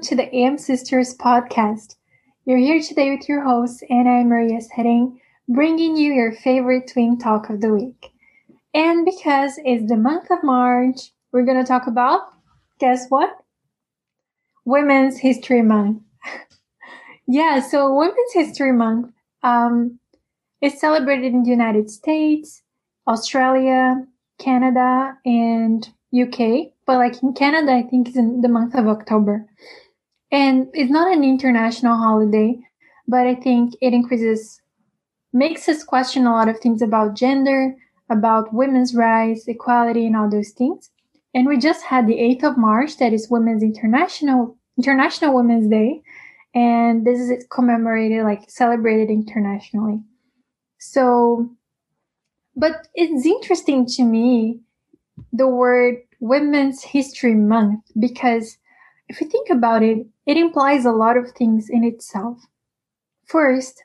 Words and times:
welcome 0.00 0.16
to 0.16 0.24
the 0.24 0.34
AM 0.34 0.56
Sisters 0.56 1.14
podcast. 1.14 1.96
You're 2.46 2.56
here 2.56 2.80
today 2.80 3.10
with 3.10 3.28
your 3.28 3.44
host, 3.44 3.84
Anna 3.90 4.24
Maria 4.24 4.62
Setting, 4.62 5.20
bringing 5.46 5.94
you 5.94 6.14
your 6.14 6.32
favorite 6.32 6.90
twin 6.90 7.18
talk 7.18 7.50
of 7.50 7.60
the 7.60 7.70
week. 7.70 8.10
And 8.72 9.04
because 9.04 9.60
it's 9.62 9.90
the 9.90 9.98
month 9.98 10.30
of 10.30 10.42
March, 10.42 11.10
we're 11.32 11.44
going 11.44 11.62
to 11.62 11.68
talk 11.68 11.86
about, 11.86 12.22
guess 12.78 13.08
what? 13.10 13.44
Women's 14.64 15.18
History 15.18 15.60
Month. 15.60 16.00
yeah, 17.26 17.60
so 17.60 17.94
Women's 17.94 18.32
History 18.32 18.72
Month 18.72 19.12
um, 19.42 19.98
is 20.62 20.80
celebrated 20.80 21.34
in 21.34 21.42
the 21.42 21.50
United 21.50 21.90
States, 21.90 22.62
Australia, 23.06 24.06
Canada, 24.38 25.18
and 25.26 25.90
UK. 26.18 26.72
But 26.86 26.96
like 26.96 27.22
in 27.22 27.34
Canada, 27.34 27.72
I 27.72 27.82
think 27.82 28.08
it's 28.08 28.16
in 28.16 28.40
the 28.40 28.48
month 28.48 28.74
of 28.74 28.88
October. 28.88 29.46
And 30.32 30.68
it's 30.74 30.90
not 30.90 31.12
an 31.12 31.24
international 31.24 31.96
holiday, 31.96 32.58
but 33.08 33.26
I 33.26 33.34
think 33.34 33.74
it 33.80 33.92
increases, 33.92 34.60
makes 35.32 35.68
us 35.68 35.82
question 35.82 36.26
a 36.26 36.32
lot 36.32 36.48
of 36.48 36.60
things 36.60 36.82
about 36.82 37.16
gender, 37.16 37.74
about 38.08 38.54
women's 38.54 38.94
rights, 38.94 39.48
equality, 39.48 40.06
and 40.06 40.16
all 40.16 40.30
those 40.30 40.50
things. 40.50 40.90
And 41.34 41.46
we 41.46 41.58
just 41.58 41.84
had 41.84 42.06
the 42.06 42.14
8th 42.14 42.44
of 42.44 42.58
March, 42.58 42.96
that 42.98 43.12
is 43.12 43.30
Women's 43.30 43.62
International 43.62 44.56
International 44.78 45.34
Women's 45.34 45.68
Day, 45.68 46.02
and 46.54 47.06
this 47.06 47.20
is 47.20 47.46
commemorated, 47.50 48.24
like 48.24 48.48
celebrated 48.48 49.10
internationally. 49.10 50.00
So, 50.78 51.50
but 52.56 52.88
it's 52.94 53.26
interesting 53.26 53.84
to 53.86 54.04
me 54.04 54.60
the 55.32 55.46
word 55.46 55.96
Women's 56.18 56.82
History 56.82 57.34
Month 57.34 57.84
because 57.98 58.56
if 59.10 59.20
you 59.20 59.26
think 59.26 59.50
about 59.50 59.82
it, 59.82 60.06
it 60.24 60.36
implies 60.36 60.84
a 60.84 60.92
lot 60.92 61.16
of 61.16 61.32
things 61.32 61.68
in 61.68 61.82
itself. 61.82 62.38
First, 63.26 63.82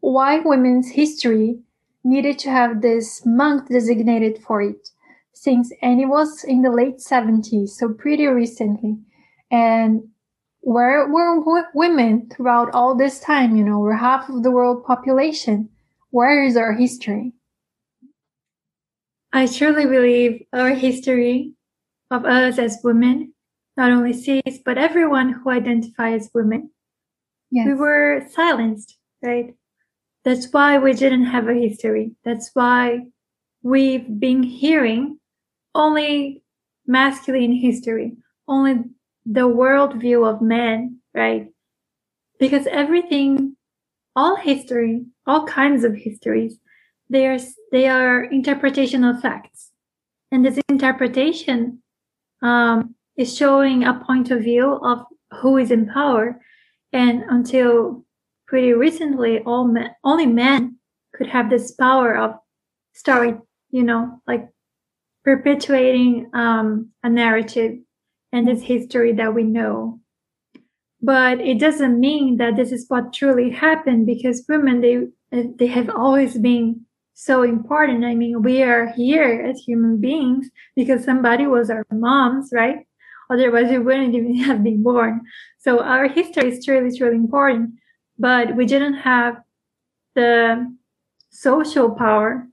why 0.00 0.40
women's 0.40 0.90
history 0.90 1.60
needed 2.04 2.38
to 2.40 2.50
have 2.50 2.82
this 2.82 3.24
month 3.24 3.70
designated 3.70 4.38
for 4.46 4.60
it 4.60 4.90
since 5.32 5.72
and 5.80 6.00
it 6.00 6.06
was 6.06 6.44
in 6.44 6.60
the 6.60 6.70
late 6.70 6.98
70s 6.98 7.70
so 7.70 7.94
pretty 7.94 8.26
recently. 8.26 8.98
And 9.50 10.08
where 10.60 11.08
were 11.08 11.64
women 11.74 12.28
throughout 12.28 12.70
all 12.74 12.94
this 12.94 13.20
time 13.20 13.56
you 13.56 13.64
know 13.64 13.78
we're 13.78 13.96
half 13.96 14.28
of 14.28 14.42
the 14.42 14.50
world 14.50 14.84
population. 14.84 15.70
Where 16.10 16.44
is 16.44 16.58
our 16.58 16.74
history? 16.74 17.32
I 19.32 19.46
truly 19.46 19.86
believe 19.86 20.44
our 20.52 20.70
history 20.70 21.54
of 22.10 22.26
us 22.26 22.58
as 22.58 22.78
women 22.84 23.32
not 23.78 23.90
only 23.90 24.12
cis 24.12 24.58
but 24.64 24.76
everyone 24.76 25.32
who 25.32 25.50
identifies 25.50 26.24
as 26.24 26.30
women 26.34 26.70
yes. 27.50 27.66
we 27.66 27.72
were 27.72 28.22
silenced 28.34 28.98
right 29.22 29.54
that's 30.28 30.52
why 30.52 30.76
we 30.76 30.92
didn't 30.92 31.24
have 31.24 31.48
a 31.48 31.54
history. 31.54 32.12
That's 32.22 32.50
why 32.52 33.06
we've 33.62 34.20
been 34.20 34.42
hearing 34.42 35.18
only 35.74 36.42
masculine 36.86 37.52
history, 37.52 38.16
only 38.46 38.84
the 39.24 39.48
worldview 39.48 40.28
of 40.28 40.42
men, 40.42 40.98
right? 41.14 41.46
Because 42.38 42.66
everything, 42.66 43.56
all 44.14 44.36
history, 44.36 45.06
all 45.26 45.46
kinds 45.46 45.82
of 45.82 45.94
histories, 45.96 46.58
they 47.08 47.26
are, 47.26 47.38
they 47.72 47.88
are 47.88 48.24
interpretation 48.24 49.04
of 49.04 49.22
facts. 49.22 49.70
And 50.30 50.44
this 50.44 50.60
interpretation 50.68 51.82
um, 52.42 52.94
is 53.18 53.36
showing 53.36 53.84
a 53.84 54.02
point 54.06 54.30
of 54.30 54.40
view 54.40 54.78
of 54.82 55.04
who 55.40 55.58
is 55.58 55.70
in 55.70 55.86
power. 55.86 56.40
And 56.92 57.24
until 57.28 58.04
pretty 58.46 58.72
recently 58.72 59.40
all 59.40 59.66
men, 59.66 59.90
only 60.04 60.24
men 60.24 60.78
could 61.14 61.26
have 61.26 61.50
this 61.50 61.72
power 61.72 62.16
of 62.16 62.36
starting, 62.94 63.42
you 63.70 63.82
know, 63.82 64.22
like 64.26 64.48
perpetuating 65.24 66.30
um, 66.32 66.90
a 67.02 67.10
narrative 67.10 67.78
and 68.32 68.46
this 68.46 68.62
history 68.62 69.12
that 69.12 69.34
we 69.34 69.42
know. 69.42 70.00
But 71.02 71.40
it 71.40 71.60
doesn't 71.60 72.00
mean 72.00 72.38
that 72.38 72.56
this 72.56 72.72
is 72.72 72.86
what 72.88 73.12
truly 73.12 73.50
happened 73.50 74.06
because 74.06 74.44
women, 74.48 74.80
they, 74.80 75.06
they 75.30 75.66
have 75.66 75.90
always 75.90 76.38
been 76.38 76.86
so 77.14 77.42
important. 77.42 78.04
I 78.04 78.14
mean, 78.14 78.42
we 78.42 78.62
are 78.62 78.92
here 78.92 79.44
as 79.48 79.60
human 79.60 80.00
beings 80.00 80.48
because 80.76 81.04
somebody 81.04 81.46
was 81.46 81.68
our 81.68 81.84
moms, 81.92 82.50
right? 82.52 82.87
Otherwise, 83.30 83.70
we 83.70 83.78
wouldn't 83.78 84.14
even 84.14 84.36
have 84.44 84.62
been 84.62 84.82
born. 84.82 85.20
So 85.58 85.82
our 85.82 86.08
history 86.08 86.52
is 86.52 86.64
truly, 86.64 86.96
truly 86.96 87.16
important 87.16 87.74
but 88.18 88.56
we 88.56 88.66
didn't 88.66 88.94
have 88.94 89.36
the 90.14 90.74
social 91.30 91.90
power, 91.90 92.48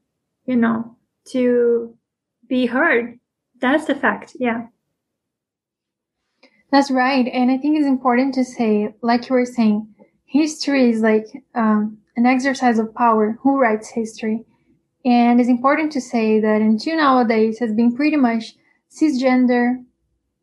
you 0.45 0.55
know, 0.55 0.95
to 1.29 1.97
be 2.47 2.67
heard. 2.67 3.19
That's 3.59 3.85
the 3.85 3.95
fact. 3.95 4.35
Yeah. 4.39 4.67
That's 6.71 6.91
right. 6.91 7.27
And 7.27 7.49
I 7.49 7.57
think 7.57 7.77
it's 7.77 7.87
important 7.87 8.33
to 8.35 8.43
say, 8.43 8.93
like 9.01 9.29
you 9.29 9.35
were 9.35 9.45
saying, 9.45 9.87
history 10.25 10.89
is 10.89 11.01
like 11.01 11.25
um, 11.55 11.97
an 12.15 12.25
exercise 12.25 12.77
of 12.77 12.93
power. 12.93 13.39
Who 13.41 13.59
writes 13.59 13.89
history? 13.89 14.43
And 15.03 15.39
it's 15.39 15.49
important 15.49 15.91
to 15.93 16.01
say 16.01 16.39
that 16.39 16.61
until 16.61 16.97
nowadays 16.97 17.59
has 17.59 17.71
been 17.71 17.95
pretty 17.95 18.17
much 18.17 18.55
cisgender 18.91 19.83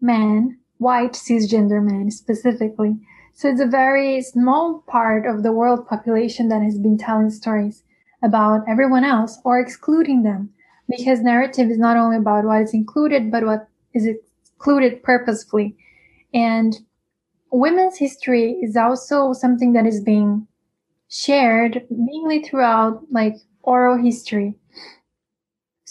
men, 0.03 0.59
white 0.79 1.13
cisgender 1.13 1.83
men 1.83 2.11
specifically, 2.11 2.99
so 3.35 3.49
it's 3.49 3.61
a 3.61 3.67
very 3.67 4.21
small 4.21 4.85
part 4.87 5.27
of 5.27 5.43
the 5.43 5.53
world 5.53 5.87
population 5.89 6.49
that 6.49 6.63
has 6.63 6.79
been 6.79 6.99
telling 6.99 7.31
stories 7.31 7.83
about 8.23 8.63
everyone 8.69 9.05
else 9.05 9.39
or 9.45 9.59
excluding 9.59 10.23
them 10.23 10.51
because 10.89 11.21
narrative 11.21 11.71
is 11.71 11.79
not 11.79 11.97
only 11.97 12.17
about 12.17 12.45
what 12.45 12.61
is 12.61 12.75
included, 12.75 13.31
but 13.31 13.45
what 13.45 13.69
is 13.95 14.07
excluded 14.07 15.03
purposefully. 15.03 15.77
And 16.35 16.79
women's 17.51 17.99
history 17.99 18.53
is 18.63 18.77
also 18.77 19.33
something 19.33 19.73
that 19.73 19.87
is 19.87 20.03
being 20.03 20.47
shared 21.09 21.87
mainly 21.91 22.43
throughout 22.43 23.03
like 23.11 23.37
oral 23.63 23.97
history. 23.97 24.55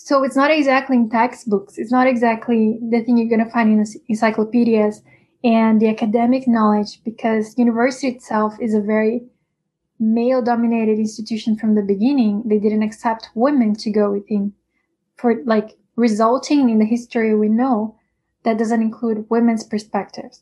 So 0.03 0.23
it's 0.23 0.35
not 0.35 0.49
exactly 0.49 0.97
in 0.97 1.09
textbooks. 1.09 1.77
It's 1.77 1.91
not 1.91 2.07
exactly 2.07 2.79
the 2.89 3.03
thing 3.03 3.17
you're 3.17 3.29
going 3.29 3.45
to 3.45 3.51
find 3.51 3.71
in 3.71 3.85
encyclopedias 4.09 5.03
and 5.43 5.79
the 5.79 5.89
academic 5.89 6.47
knowledge 6.47 7.03
because 7.05 7.55
university 7.57 8.07
itself 8.07 8.55
is 8.59 8.73
a 8.73 8.81
very 8.81 9.21
male 9.99 10.41
dominated 10.41 10.97
institution 10.97 11.55
from 11.55 11.75
the 11.75 11.83
beginning. 11.83 12.41
They 12.47 12.57
didn't 12.57 12.81
accept 12.81 13.29
women 13.35 13.75
to 13.75 13.91
go 13.91 14.11
within 14.11 14.53
for 15.17 15.35
like 15.45 15.77
resulting 15.95 16.71
in 16.71 16.79
the 16.79 16.85
history 16.85 17.35
we 17.35 17.47
know. 17.47 17.95
That 18.43 18.57
doesn't 18.57 18.81
include 18.81 19.27
women's 19.29 19.63
perspectives. 19.63 20.41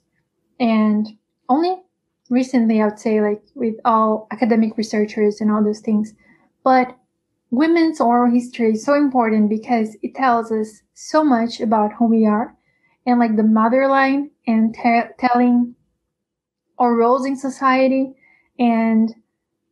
And 0.57 1.05
only 1.49 1.75
recently 2.29 2.79
i 2.79 2.85
would 2.85 2.99
say 2.99 3.21
like 3.21 3.41
with 3.55 3.73
all 3.83 4.27
academic 4.31 4.77
researchers 4.77 5.41
and 5.41 5.51
all 5.51 5.63
those 5.63 5.81
things. 5.81 6.13
But 6.63 6.95
women's 7.51 7.99
oral 7.99 8.31
history 8.31 8.73
is 8.73 8.83
so 8.83 8.93
important 8.93 9.49
because 9.49 9.97
it 10.01 10.15
tells 10.15 10.51
us 10.51 10.81
so 10.93 11.23
much 11.23 11.59
about 11.59 11.93
who 11.93 12.05
we 12.05 12.25
are 12.25 12.55
and 13.05 13.19
like 13.19 13.35
the 13.35 13.43
mother 13.43 13.87
line 13.87 14.29
and 14.45 14.73
te- 14.73 15.09
telling 15.17 15.75
our 16.77 16.95
roles 16.95 17.25
in 17.25 17.35
society 17.35 18.13
and 18.57 19.15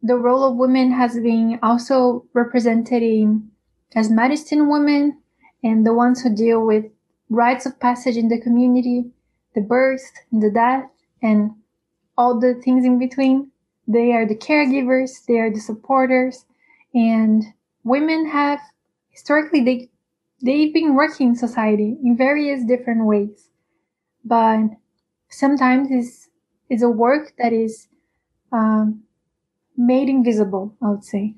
the 0.04 0.16
role 0.16 0.44
of 0.44 0.56
women 0.56 0.92
has 0.92 1.16
been 1.20 1.60
also 1.62 2.26
represented 2.34 3.04
in 3.04 3.50
as 3.96 4.10
medicine 4.10 4.70
women 4.70 5.18
and 5.64 5.86
the 5.86 5.94
ones 5.94 6.22
who 6.22 6.34
deal 6.36 6.66
with 6.66 6.86
rites 7.30 7.66
of 7.66 7.80
passage 7.80 8.16
in 8.16 8.28
the 8.28 8.40
community, 8.40 9.06
the 9.56 9.62
birth, 9.62 10.12
the 10.32 10.52
death, 10.52 10.86
and 11.22 11.52
all 12.18 12.40
the 12.40 12.54
things 12.56 12.86
in 12.86 13.00
between. 13.00 13.52
They 13.88 14.12
are 14.12 14.26
the 14.26 14.36
caregivers, 14.36 15.26
they 15.26 15.40
are 15.40 15.52
the 15.52 15.60
supporters, 15.60 16.46
and 16.94 17.44
women 17.88 18.28
have 18.30 18.60
historically 19.10 19.62
they 19.62 19.90
they've 20.42 20.74
been 20.74 20.96
working 20.96 21.30
in 21.30 21.36
society 21.36 21.98
in 22.04 22.16
various 22.18 22.64
different 22.66 23.06
ways 23.06 23.50
but 24.28 24.60
sometimes 25.30 25.88
it's, 25.90 26.30
it's 26.70 26.84
a 26.84 26.90
work 26.90 27.34
that 27.38 27.54
is 27.54 27.88
um, 28.52 29.04
made 29.78 30.10
invisible, 30.10 30.76
I 30.82 30.90
would 30.90 31.04
say. 31.04 31.36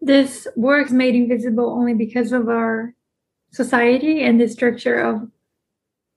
This 0.00 0.46
works 0.56 0.92
made 0.92 1.14
invisible 1.14 1.70
only 1.70 1.94
because 1.94 2.32
of 2.32 2.48
our 2.48 2.94
society 3.50 4.22
and 4.22 4.40
the 4.40 4.48
structure 4.48 5.00
of, 5.00 5.28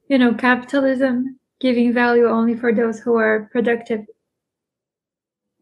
you 0.07 0.17
know, 0.17 0.33
capitalism 0.33 1.39
giving 1.59 1.93
value 1.93 2.27
only 2.27 2.55
for 2.55 2.73
those 2.73 2.99
who 2.99 3.15
are 3.15 3.49
productive 3.51 4.05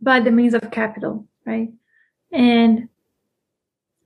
by 0.01 0.19
the 0.19 0.31
means 0.31 0.53
of 0.53 0.71
capital, 0.71 1.27
right? 1.49 1.69
And 2.31 2.89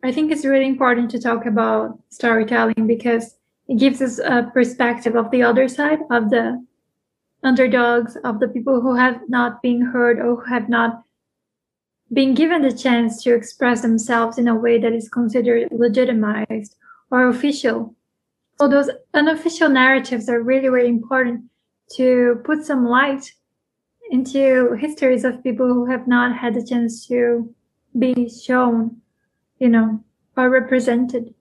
I 0.03 0.11
think 0.11 0.31
it's 0.31 0.45
really 0.45 0.67
important 0.67 1.11
to 1.11 1.19
talk 1.19 1.45
about 1.45 1.99
storytelling 2.09 2.87
because 2.87 3.35
it 3.67 3.77
gives 3.79 4.01
us 4.01 4.19
a 4.19 4.49
perspective 4.53 5.15
of 5.15 5.31
the 5.31 5.43
other 5.43 5.67
side 5.67 5.99
of 6.11 6.29
the 6.29 6.65
underdogs, 7.43 8.15
of 8.23 8.39
the 8.39 8.47
people 8.47 8.81
who 8.81 8.95
have 8.95 9.17
not 9.27 9.61
been 9.61 9.81
heard 9.81 10.19
or 10.19 10.35
who 10.35 10.45
have 10.45 10.69
not 10.69 11.03
been 12.11 12.33
given 12.33 12.61
the 12.61 12.71
chance 12.71 13.23
to 13.23 13.33
express 13.33 13.81
themselves 13.81 14.37
in 14.37 14.47
a 14.47 14.55
way 14.55 14.79
that 14.79 14.93
is 14.93 15.09
considered 15.09 15.67
legitimized 15.71 16.75
or 17.11 17.27
official. 17.27 17.95
So 18.59 18.67
those 18.67 18.89
unofficial 19.13 19.69
narratives 19.69 20.29
are 20.29 20.41
really, 20.41 20.69
really 20.69 20.89
important 20.89 21.45
to 21.95 22.41
put 22.45 22.65
some 22.65 22.85
light 22.85 23.33
into 24.11 24.73
histories 24.73 25.23
of 25.23 25.43
people 25.43 25.67
who 25.67 25.85
have 25.85 26.07
not 26.07 26.37
had 26.37 26.53
the 26.53 26.65
chance 26.65 27.07
to 27.07 27.53
be 27.97 28.29
shown, 28.29 28.97
you 29.59 29.69
know, 29.69 30.03
or 30.35 30.49
represented. 30.49 31.33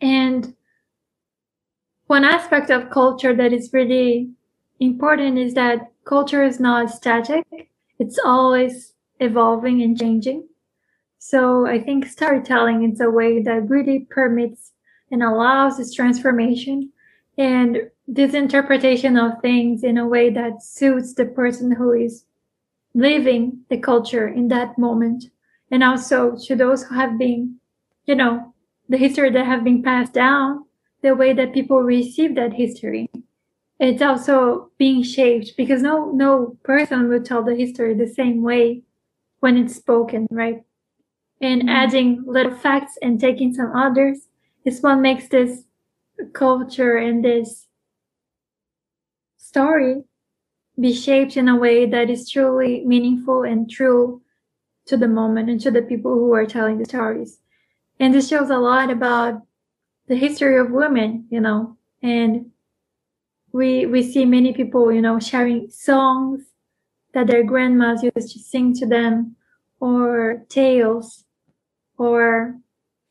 And 0.00 0.54
one 2.06 2.24
aspect 2.24 2.70
of 2.70 2.90
culture 2.90 3.34
that 3.34 3.52
is 3.52 3.72
really 3.72 4.30
important 4.80 5.38
is 5.38 5.54
that 5.54 5.92
culture 6.04 6.42
is 6.42 6.60
not 6.60 6.90
static. 6.90 7.44
It's 7.98 8.18
always 8.18 8.94
evolving 9.20 9.82
and 9.82 9.98
changing. 9.98 10.48
So 11.18 11.66
I 11.66 11.80
think 11.80 12.06
storytelling 12.06 12.90
is 12.90 13.00
a 13.00 13.08
way 13.08 13.40
that 13.42 13.68
really 13.70 14.08
permits 14.10 14.72
and 15.10 15.22
allows 15.22 15.76
this 15.78 15.94
transformation 15.94 16.90
and 17.38 17.90
this 18.06 18.34
interpretation 18.34 19.16
of 19.16 19.40
things 19.40 19.84
in 19.84 19.96
a 19.98 20.06
way 20.06 20.30
that 20.30 20.62
suits 20.62 21.14
the 21.14 21.26
person 21.26 21.70
who 21.70 21.92
is 21.92 22.24
living 22.94 23.60
the 23.70 23.78
culture 23.78 24.28
in 24.28 24.48
that 24.48 24.78
moment. 24.78 25.24
And 25.70 25.82
also 25.82 26.36
to 26.46 26.56
those 26.56 26.84
who 26.84 26.94
have 26.94 27.18
been, 27.18 27.56
you 28.06 28.14
know, 28.14 28.52
the 28.88 28.98
history 28.98 29.30
that 29.30 29.46
have 29.46 29.64
been 29.64 29.82
passed 29.82 30.12
down, 30.12 30.64
the 31.02 31.14
way 31.14 31.32
that 31.32 31.54
people 31.54 31.80
receive 31.80 32.34
that 32.34 32.52
history. 32.52 33.10
It's 33.78 34.02
also 34.02 34.70
being 34.78 35.02
shaped 35.02 35.56
because 35.56 35.82
no 35.82 36.12
no 36.12 36.56
person 36.62 37.08
will 37.08 37.22
tell 37.22 37.42
the 37.42 37.56
history 37.56 37.94
the 37.94 38.06
same 38.06 38.42
way 38.42 38.82
when 39.40 39.56
it's 39.56 39.74
spoken, 39.74 40.28
right? 40.30 40.62
And 41.40 41.62
mm-hmm. 41.62 41.68
adding 41.68 42.24
little 42.26 42.54
facts 42.54 42.96
and 43.02 43.18
taking 43.18 43.52
some 43.52 43.74
others 43.74 44.28
is 44.64 44.80
what 44.82 44.96
makes 44.96 45.28
this 45.28 45.64
culture 46.32 46.96
and 46.96 47.24
this 47.24 47.66
story 49.52 50.02
be 50.80 50.94
shaped 50.94 51.36
in 51.36 51.46
a 51.46 51.56
way 51.56 51.84
that 51.84 52.08
is 52.08 52.30
truly 52.30 52.82
meaningful 52.86 53.42
and 53.42 53.70
true 53.70 54.22
to 54.86 54.96
the 54.96 55.06
moment 55.06 55.50
and 55.50 55.60
to 55.60 55.70
the 55.70 55.82
people 55.82 56.14
who 56.14 56.32
are 56.32 56.46
telling 56.46 56.78
the 56.78 56.86
stories. 56.86 57.38
And 58.00 58.14
this 58.14 58.28
shows 58.28 58.48
a 58.48 58.56
lot 58.56 58.90
about 58.90 59.42
the 60.08 60.16
history 60.16 60.58
of 60.58 60.70
women, 60.70 61.26
you 61.30 61.40
know, 61.40 61.76
and 62.02 62.50
we 63.52 63.84
we 63.84 64.02
see 64.02 64.24
many 64.24 64.54
people, 64.54 64.90
you 64.90 65.02
know, 65.02 65.20
sharing 65.20 65.68
songs 65.68 66.40
that 67.12 67.26
their 67.26 67.44
grandmas 67.44 68.02
used 68.02 68.32
to 68.32 68.38
sing 68.38 68.72
to 68.76 68.86
them, 68.86 69.36
or 69.78 70.46
tales, 70.48 71.26
or 71.98 72.56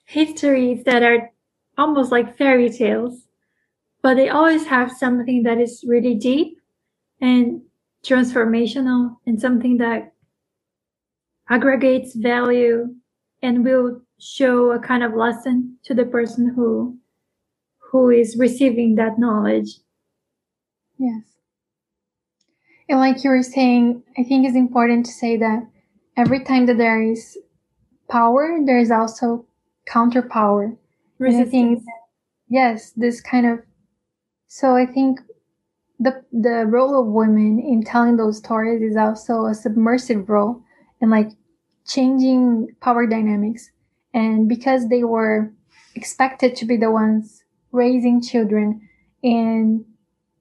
histories 0.06 0.84
that 0.86 1.04
are 1.04 1.30
almost 1.78 2.12
like 2.12 2.36
fairy 2.36 2.70
tales, 2.72 3.28
but 4.02 4.16
they 4.16 4.30
always 4.30 4.66
have 4.66 4.92
something 4.92 5.44
that 5.44 5.60
is 5.60 5.84
really 5.88 6.16
deep 6.16 6.58
and 7.20 7.62
transformational 8.04 9.18
and 9.26 9.40
something 9.40 9.78
that 9.78 10.14
aggregates 11.50 12.16
value 12.16 12.88
and 13.42 13.64
will 13.66 14.02
show 14.20 14.72
a 14.72 14.80
kind 14.80 15.04
of 15.04 15.14
lesson 15.14 15.78
to 15.84 15.94
the 15.94 16.06
person 16.06 16.54
who 16.56 16.98
who 17.92 18.10
is 18.10 18.38
receiving 18.40 18.96
that 18.96 19.20
knowledge. 19.20 19.80
Yes. 20.98 21.24
And 22.88 23.00
like 23.00 23.24
you 23.24 23.30
were 23.30 23.44
saying, 23.44 24.04
I 24.18 24.24
think 24.24 24.46
it's 24.46 24.56
important 24.56 25.06
to 25.06 25.12
say 25.12 25.38
that 25.38 25.68
every 26.16 26.44
time 26.44 26.68
that 26.68 26.78
there 26.78 27.02
is 27.02 27.38
power, 28.10 28.60
there 28.66 28.80
is 28.80 28.92
also 28.92 29.46
counter 29.88 30.22
power. 30.22 30.74
Resistance. 31.20 31.84
Yes, 32.50 32.92
this 32.92 33.22
kind 33.22 33.46
of. 33.46 33.60
So 34.54 34.76
I 34.76 34.86
think 34.86 35.22
the 35.98 36.26
the 36.30 36.66
role 36.66 37.00
of 37.00 37.08
women 37.08 37.58
in 37.58 37.84
telling 37.84 38.18
those 38.18 38.40
stories 38.40 38.82
is 38.82 38.98
also 38.98 39.46
a 39.46 39.56
submersive 39.56 40.28
role 40.28 40.62
and 41.00 41.10
like 41.10 41.30
changing 41.88 42.76
power 42.82 43.08
dynamics. 43.08 43.72
And 44.14 44.50
because 44.50 44.90
they 44.90 45.06
were 45.06 45.54
expected 45.96 46.58
to 46.58 46.66
be 46.66 46.76
the 46.76 46.92
ones 46.92 47.46
raising 47.72 48.22
children 48.22 48.90
and 49.24 49.86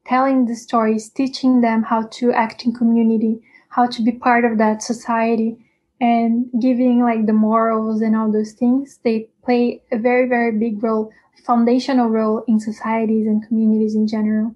telling 0.04 0.46
the 0.46 0.56
stories, 0.56 1.08
teaching 1.08 1.60
them 1.60 1.84
how 1.84 2.08
to 2.18 2.32
act 2.32 2.64
in 2.64 2.74
community, 2.74 3.40
how 3.68 3.86
to 3.86 4.02
be 4.02 4.10
part 4.10 4.44
of 4.44 4.58
that 4.58 4.82
society, 4.82 5.56
and 6.00 6.50
giving 6.60 7.00
like 7.04 7.26
the 7.26 7.32
morals 7.32 8.00
and 8.00 8.16
all 8.16 8.32
those 8.32 8.54
things, 8.54 8.98
they 9.04 9.28
play 9.50 9.82
a 9.90 9.98
very, 9.98 10.28
very 10.28 10.52
big 10.56 10.80
role, 10.80 11.10
foundational 11.44 12.08
role 12.08 12.44
in 12.46 12.60
societies 12.60 13.26
and 13.26 13.46
communities 13.46 13.96
in 13.96 14.06
general. 14.06 14.54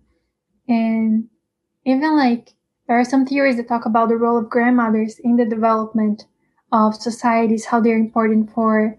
And 0.69 1.29
even 1.85 2.17
like 2.17 2.55
there 2.87 2.99
are 2.99 3.05
some 3.05 3.27
theories 3.27 3.57
that 3.57 3.67
talk 3.67 3.87
about 3.87 4.09
the 4.09 4.17
role 4.17 4.39
of 4.39 4.49
grandmothers 4.49 5.19
in 5.19 5.37
the 5.37 5.45
development 5.45 6.27
of 6.71 6.95
societies, 6.95 7.65
how 7.65 7.81
they're 7.81 7.97
important 7.99 8.53
for 8.53 8.97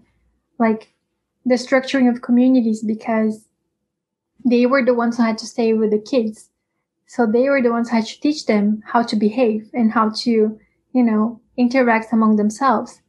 like 0.58 0.92
the 1.46 1.54
structuring 1.54 2.10
of 2.10 2.20
communities 2.20 2.82
because 2.82 3.48
they 4.44 4.66
were 4.66 4.84
the 4.84 4.94
ones 4.94 5.16
who 5.16 5.22
had 5.22 5.38
to 5.38 5.46
stay 5.46 5.72
with 5.72 5.92
the 5.92 5.98
kids. 5.98 6.50
So 7.06 7.26
they 7.26 7.48
were 7.48 7.62
the 7.62 7.72
ones 7.72 7.88
who 7.88 7.96
had 7.96 8.06
to 8.06 8.20
teach 8.20 8.44
them 8.44 8.82
how 8.84 9.02
to 9.04 9.16
behave 9.16 9.70
and 9.72 9.92
how 9.92 10.10
to, 10.24 10.58
you 10.92 11.02
know, 11.02 11.40
interact 11.56 12.12
among 12.12 12.36
themselves. 12.36 13.00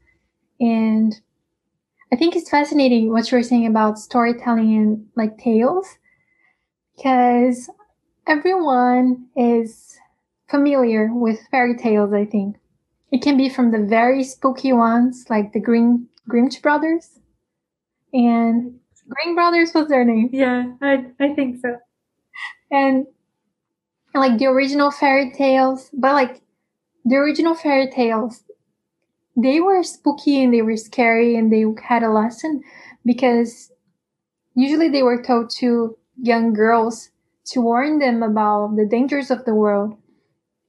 And 0.60 1.20
I 2.12 2.16
think 2.16 2.36
it's 2.36 2.50
fascinating 2.50 3.12
what 3.12 3.30
you 3.32 3.38
were 3.38 3.44
saying 3.44 3.66
about 3.66 4.00
storytelling 4.00 4.76
and 4.78 5.06
like 5.16 5.38
tales, 5.38 5.98
because 6.96 7.70
everyone 8.26 9.28
is 9.36 9.98
familiar 10.50 11.14
with 11.14 11.40
fairy 11.52 11.76
tales, 11.78 12.14
I 12.14 12.26
think. 12.26 12.58
It 13.12 13.22
can 13.22 13.38
be 13.38 13.50
from 13.50 13.72
the 13.72 13.80
very 13.86 14.24
spooky 14.24 14.74
ones, 14.74 15.26
like 15.30 15.54
the 15.54 15.60
Green 15.60 16.08
Grinch 16.30 16.62
Brothers. 16.62 17.20
And 18.14 18.80
Green 19.10 19.36
Brothers 19.36 19.74
was 19.74 19.88
their 19.88 20.04
name. 20.04 20.30
Yeah, 20.32 20.74
I, 20.82 21.06
I 21.20 21.34
think 21.34 21.60
so. 21.62 21.78
And 22.72 23.06
like 24.14 24.38
the 24.38 24.48
original 24.48 24.92
fairy 24.92 25.32
tales, 25.32 25.90
but 25.94 26.14
like 26.14 26.42
the 27.06 27.16
original 27.16 27.54
fairy 27.56 27.90
tales, 27.90 28.44
they 29.38 29.62
were 29.62 29.84
spooky 29.84 30.44
and 30.44 30.54
they 30.54 30.64
were 30.64 30.76
scary 30.76 31.36
and 31.36 31.54
they 31.54 31.64
had 31.82 32.04
a 32.04 32.10
lesson 32.12 32.62
because 33.06 33.72
usually 34.56 34.90
they 34.90 35.04
were 35.04 35.22
told 35.22 35.52
to 35.58 35.96
young 36.22 36.54
girls 36.54 37.12
to 37.46 37.62
warn 37.62 38.00
them 38.00 38.24
about 38.24 38.76
the 38.76 38.86
dangers 38.86 39.30
of 39.30 39.46
the 39.46 39.54
world 39.54 39.96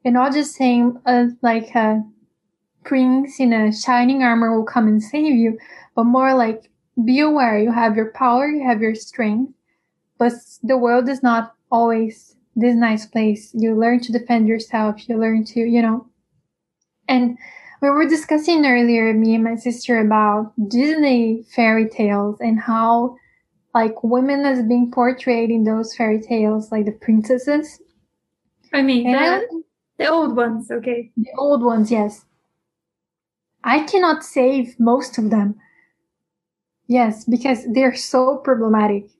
and 0.05 0.15
not 0.15 0.35
just 0.35 0.55
saying 0.55 1.01
uh, 1.07 1.27
like 1.43 1.75
a 1.75 2.03
prince 2.85 3.41
in 3.41 3.53
a 3.53 3.73
shining 3.73 4.23
armor 4.23 4.57
will 4.57 4.65
come 4.65 4.87
and 4.87 5.03
save 5.03 5.35
you, 5.35 5.59
but 5.95 6.05
more 6.05 6.35
like 6.35 6.71
be 7.05 7.21
aware 7.21 7.59
you 7.59 7.73
have 7.73 7.97
your 7.97 8.13
power, 8.13 8.49
you 8.49 8.65
have 8.65 8.81
your 8.81 8.95
strength, 8.95 9.53
but 10.19 10.33
the 10.63 10.77
world 10.77 11.09
is 11.09 11.23
not 11.23 11.55
always 11.71 12.37
this 12.55 12.75
nice 12.75 13.07
place. 13.07 13.51
You 13.55 13.75
learn 13.75 14.01
to 14.01 14.13
defend 14.13 14.49
yourself, 14.49 15.09
you 15.09 15.17
learn 15.17 15.45
to, 15.45 15.61
you 15.61 15.81
know. 15.81 16.07
And 17.09 17.39
we 17.81 17.91
were 17.91 18.09
discussing 18.09 18.67
earlier, 18.67 19.13
me 19.15 19.35
and 19.35 19.45
my 19.45 19.57
sister, 19.57 19.99
about 19.99 20.53
Disney 20.69 21.45
fairy 21.55 21.89
tales 21.89 22.39
and 22.41 22.59
how 22.59 23.17
like 23.75 24.03
women 24.03 24.45
as 24.45 24.63
being 24.63 24.91
portrayed 24.91 25.51
in 25.51 25.65
those 25.65 25.95
fairy 25.95 26.21
tales, 26.21 26.73
like 26.73 26.87
the 26.87 26.93
princesses. 26.93 27.81
I 28.73 28.83
mean, 28.83 29.13
the, 29.13 29.19
I, 29.19 29.47
the 29.99 30.09
old 30.09 30.37
ones, 30.37 30.71
okay. 30.71 31.11
The 31.17 31.31
old 31.39 31.63
ones, 31.63 31.91
yes. 31.91 32.25
I 33.65 33.85
cannot 33.85 34.25
save 34.25 34.79
most 34.79 35.19
of 35.19 35.31
them. 35.31 35.57
Yes, 36.87 37.25
because 37.25 37.67
they're 37.73 37.95
so 37.95 38.39
problematic. 38.39 39.11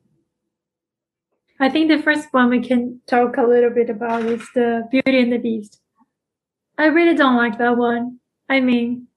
I 1.61 1.69
think 1.69 1.89
the 1.89 2.03
first 2.03 2.33
one 2.33 2.51
we 2.51 2.61
can 2.61 3.01
talk 3.07 3.37
a 3.37 3.43
little 3.43 3.71
bit 3.71 3.91
about 3.91 4.25
is 4.25 4.43
the 4.55 4.89
Beauty 4.91 5.21
and 5.21 5.33
the 5.33 5.39
Beast. 5.39 5.81
I 6.79 6.87
really 6.87 7.17
don't 7.17 7.37
like 7.37 7.59
that 7.59 7.77
one. 7.77 8.18
I 8.49 8.61
mean, 8.61 9.09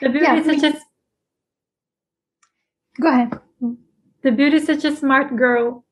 the 0.00 0.08
beauty 0.08 0.24
yeah, 0.24 0.36
is 0.36 0.46
such 0.46 0.74
a. 0.74 0.78
Go 3.00 3.08
ahead. 3.08 3.40
The 4.22 4.32
beauty 4.32 4.56
is 4.56 4.66
such 4.66 4.84
a 4.84 4.94
smart 4.94 5.36
girl, 5.36 5.84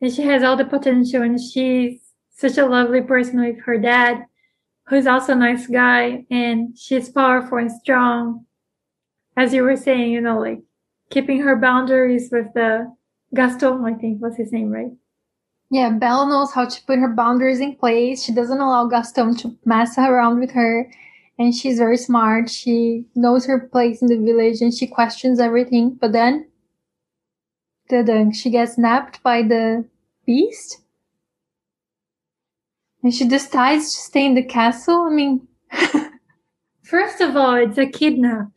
and 0.00 0.12
she 0.12 0.22
has 0.22 0.42
all 0.42 0.56
the 0.56 0.64
potential, 0.64 1.22
and 1.22 1.40
she's 1.40 2.00
such 2.30 2.58
a 2.58 2.66
lovely 2.66 3.00
person 3.00 3.40
with 3.40 3.60
her 3.64 3.78
dad, 3.78 4.26
who's 4.86 5.06
also 5.06 5.32
a 5.32 5.36
nice 5.36 5.66
guy, 5.66 6.24
and 6.30 6.78
she's 6.78 7.08
powerful 7.08 7.58
and 7.58 7.72
strong. 7.72 8.46
As 9.36 9.52
you 9.52 9.62
were 9.62 9.76
saying, 9.76 10.12
you 10.12 10.20
know, 10.20 10.38
like 10.38 10.60
keeping 11.10 11.40
her 11.40 11.56
boundaries 11.56 12.28
with 12.30 12.46
the 12.54 12.92
Gaston, 13.34 13.84
I 13.84 13.94
think 13.94 14.20
was 14.20 14.36
his 14.36 14.52
name, 14.52 14.70
right? 14.70 14.92
Yeah, 15.70 15.90
Belle 15.90 16.26
knows 16.26 16.52
how 16.52 16.66
to 16.66 16.84
put 16.86 16.98
her 16.98 17.14
boundaries 17.14 17.60
in 17.60 17.76
place. 17.76 18.24
She 18.24 18.32
doesn't 18.32 18.60
allow 18.60 18.86
Gaston 18.86 19.36
to 19.36 19.56
mess 19.64 19.98
around 19.98 20.40
with 20.40 20.50
her. 20.52 20.90
And 21.38 21.54
she's 21.54 21.78
very 21.78 21.96
smart. 21.96 22.50
She 22.50 23.04
knows 23.14 23.46
her 23.46 23.60
place 23.60 24.02
in 24.02 24.08
the 24.08 24.18
village 24.18 24.60
and 24.60 24.74
she 24.74 24.86
questions 24.86 25.38
everything. 25.38 25.96
But 26.00 26.12
then, 26.12 26.48
the 27.88 28.32
she 28.34 28.50
gets 28.50 28.76
napped 28.76 29.22
by 29.22 29.42
the 29.42 29.84
beast. 30.26 30.80
And 33.02 33.14
she 33.14 33.28
decides 33.28 33.94
to 33.94 34.00
stay 34.00 34.26
in 34.26 34.34
the 34.34 34.42
castle. 34.42 35.06
I 35.08 35.10
mean, 35.10 35.46
first 36.82 37.20
of 37.20 37.36
all, 37.36 37.54
it's 37.54 37.78
a 37.78 37.86
kidnap. 37.86 38.48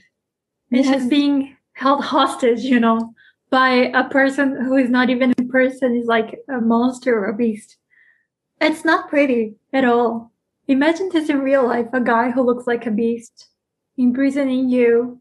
And 0.72 0.84
yes. 0.84 0.88
she's 0.88 1.08
being 1.08 1.56
held 1.74 2.04
hostage, 2.04 2.62
you 2.62 2.80
know 2.80 3.14
by 3.52 3.92
a 3.94 4.10
person 4.10 4.56
who 4.66 4.78
is 4.78 4.90
not 4.90 5.10
even 5.12 5.34
a 5.38 5.44
person, 5.44 5.96
is 5.96 6.08
like 6.08 6.40
a 6.50 6.60
monster 6.62 7.20
or 7.20 7.26
a 7.26 7.36
beast. 7.36 7.78
It's 8.62 8.86
not 8.86 9.10
pretty 9.10 9.56
at 9.74 9.86
all. 9.86 10.31
Imagine 10.68 11.10
this 11.12 11.30
in 11.30 11.40
real 11.40 11.66
life, 11.68 11.88
a 11.94 12.00
guy 12.00 12.32
who 12.32 12.42
looks 12.42 12.68
like 12.68 12.86
a 12.86 12.92
beast 12.92 13.50
imprisoning 13.98 14.70
you 14.70 15.20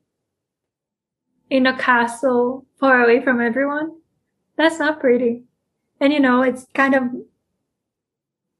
in 1.51 1.67
a 1.67 1.77
castle 1.77 2.67
far 2.79 3.03
away 3.03 3.23
from 3.23 3.41
everyone. 3.41 3.93
That's 4.57 4.79
not 4.79 5.01
pretty. 5.01 5.45
And 6.01 6.13
you 6.13 6.21
know, 6.21 6.43
it's 6.43 6.67
kind 6.75 6.95
of 6.95 7.03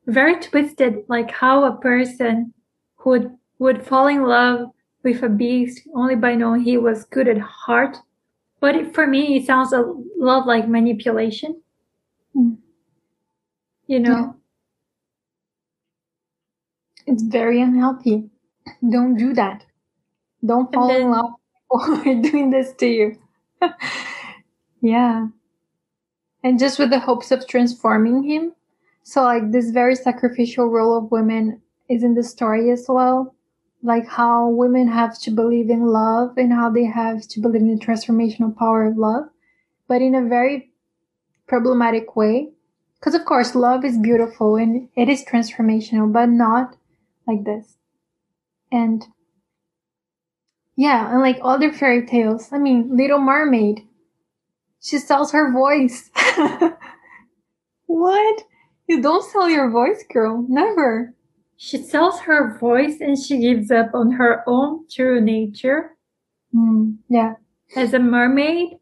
very 0.07 0.41
twisted, 0.41 1.05
like 1.09 1.31
how 1.31 1.65
a 1.65 1.77
person 1.77 2.53
would 3.05 3.31
would 3.59 3.87
fall 3.87 4.09
in 4.09 4.25
love 4.25 4.71
with 5.03 5.23
a 5.23 5.29
beast 5.29 5.87
only 5.95 6.17
by 6.17 6.35
knowing 6.35 6.63
he 6.63 6.77
was 6.77 7.05
good 7.05 7.29
at 7.29 7.39
heart 7.39 7.97
but 8.61 8.77
it, 8.77 8.95
for 8.95 9.07
me, 9.07 9.37
it 9.37 9.47
sounds 9.47 9.73
a 9.73 9.83
lot 10.17 10.47
like 10.47 10.69
manipulation. 10.69 11.61
Mm. 12.37 12.59
You 13.87 14.01
know? 14.01 14.37
It's 17.11 17.23
very 17.23 17.61
unhealthy. 17.61 18.31
Don't 18.89 19.17
do 19.17 19.33
that. 19.35 19.65
Don't 20.45 20.73
fall 20.73 20.89
then, 20.89 21.03
in 21.03 21.11
love 21.11 21.33
or 21.71 22.05
doing 22.05 22.51
this 22.51 22.73
to 22.75 22.87
you. 22.87 23.19
yeah. 24.81 25.27
And 26.43 26.59
just 26.59 26.79
with 26.79 26.91
the 26.91 27.01
hopes 27.01 27.31
of 27.31 27.47
transforming 27.47 28.23
him. 28.23 28.53
So, 29.03 29.23
like, 29.23 29.51
this 29.51 29.71
very 29.71 29.95
sacrificial 29.95 30.67
role 30.67 30.97
of 30.97 31.11
women 31.11 31.61
is 31.89 32.03
in 32.03 32.15
the 32.15 32.23
story 32.23 32.71
as 32.71 32.87
well 32.89 33.35
like 33.83 34.07
how 34.07 34.49
women 34.49 34.89
have 34.89 35.19
to 35.21 35.31
believe 35.31 35.71
in 35.71 35.87
love 35.87 36.37
and 36.37 36.53
how 36.53 36.71
they 36.71 36.85
have 36.85 37.27
to 37.29 37.41
believe 37.41 37.63
in 37.63 37.79
the 37.79 37.85
transformational 37.85 38.55
power 38.57 38.87
of 38.87 38.97
love, 38.97 39.25
but 39.89 40.03
in 40.03 40.15
a 40.15 40.29
very 40.29 40.71
problematic 41.47 42.15
way. 42.15 42.51
Because, 42.99 43.15
of 43.15 43.25
course, 43.25 43.55
love 43.55 43.85
is 43.85 43.97
beautiful 43.97 44.57
and 44.57 44.89
it 44.95 45.09
is 45.09 45.25
transformational, 45.25 46.13
but 46.13 46.29
not 46.29 46.77
like 47.31 47.45
this. 47.45 47.77
And 48.73 49.05
yeah, 50.77 51.13
and 51.13 51.21
like 51.21 51.39
other 51.43 51.73
fairy 51.73 52.07
tales, 52.07 52.49
I 52.53 52.59
mean, 52.59 52.97
Little 52.97 53.21
Mermaid, 53.21 53.81
she 54.81 54.99
sells 54.99 55.33
her 55.33 55.53
voice. 55.53 56.11
what? 57.87 58.43
You 58.87 59.03
don't 59.03 59.25
sell 59.31 59.49
your 59.49 59.71
voice, 59.71 60.05
girl. 60.13 60.45
Never. 60.49 61.15
She 61.57 61.77
sells 61.79 62.21
her 62.21 62.59
voice 62.59 63.01
and 63.01 63.19
she 63.19 63.39
gives 63.39 63.71
up 63.71 63.91
on 63.95 64.13
her 64.13 64.43
own 64.47 64.87
true 64.91 65.21
nature. 65.21 65.97
Mm, 66.55 66.97
yeah. 67.09 67.35
As 67.77 67.93
a 67.93 67.99
mermaid, 67.99 68.79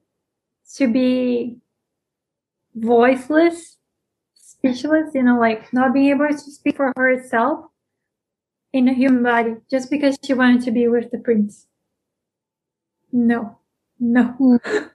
to 0.77 0.91
be 0.91 1.59
voiceless, 2.75 3.77
speechless, 4.35 5.15
you 5.15 5.25
know, 5.25 5.39
like 5.39 5.73
not 5.73 5.93
being 5.93 6.11
able 6.11 6.29
to 6.29 6.39
speak 6.39 6.77
for 6.77 6.93
herself 6.97 7.65
in 8.73 8.89
a 8.89 8.95
human 8.95 9.23
body 9.23 9.57
just 9.71 9.91
because 9.91 10.19
she 10.25 10.35
wanted 10.35 10.63
to 10.63 10.71
be 10.71 10.89
with 10.89 11.11
the 11.11 11.19
prince. 11.19 11.67
No, 13.13 13.59
no. 13.99 14.59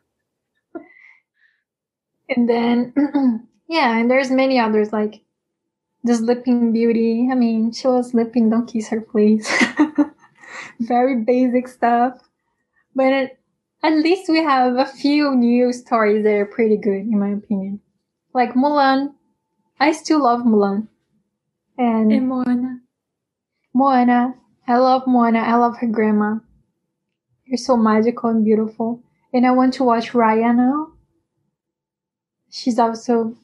And 2.29 2.49
then, 2.49 2.93
yeah, 3.67 3.97
and 3.97 4.09
there's 4.09 4.31
many 4.31 4.59
others 4.59 4.93
like 4.93 5.21
the 6.03 6.15
Sleeping 6.15 6.71
Beauty. 6.73 7.29
I 7.31 7.35
mean, 7.35 7.71
she 7.71 7.87
was 7.87 8.11
sleeping. 8.11 8.49
Don't 8.49 8.67
kiss 8.67 8.89
her, 8.89 9.01
please. 9.01 9.49
Very 10.79 11.23
basic 11.23 11.67
stuff. 11.67 12.21
But 12.95 13.13
it, 13.13 13.39
at 13.83 13.93
least 13.93 14.29
we 14.29 14.43
have 14.43 14.75
a 14.77 14.85
few 14.85 15.35
new 15.35 15.73
stories 15.73 16.23
that 16.23 16.33
are 16.33 16.45
pretty 16.45 16.77
good, 16.77 17.01
in 17.01 17.19
my 17.19 17.29
opinion. 17.29 17.81
Like 18.33 18.53
Mulan. 18.53 19.13
I 19.79 19.91
still 19.91 20.23
love 20.23 20.41
Mulan. 20.41 20.87
And, 21.77 22.11
and 22.11 22.29
Moana. 22.29 22.82
Moana. 23.73 24.35
I 24.67 24.77
love 24.77 25.03
Moana. 25.07 25.39
I 25.39 25.55
love 25.55 25.77
her 25.77 25.87
grandma. 25.87 26.37
You're 27.45 27.57
so 27.57 27.75
magical 27.75 28.29
and 28.29 28.45
beautiful. 28.45 29.01
And 29.33 29.45
I 29.45 29.51
want 29.51 29.73
to 29.75 29.83
watch 29.83 30.11
Raya 30.11 30.55
now. 30.55 30.93
She's 32.49 32.79
also 32.79 33.35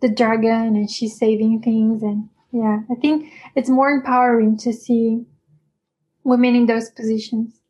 the 0.00 0.08
dragon 0.08 0.76
and 0.76 0.90
she's 0.90 1.18
saving 1.18 1.60
things 1.60 2.02
and 2.02 2.28
yeah 2.52 2.80
i 2.90 2.94
think 2.94 3.32
it's 3.54 3.68
more 3.68 3.90
empowering 3.90 4.56
to 4.56 4.72
see 4.72 5.24
women 6.24 6.54
in 6.54 6.66
those 6.66 6.90
positions 6.90 7.60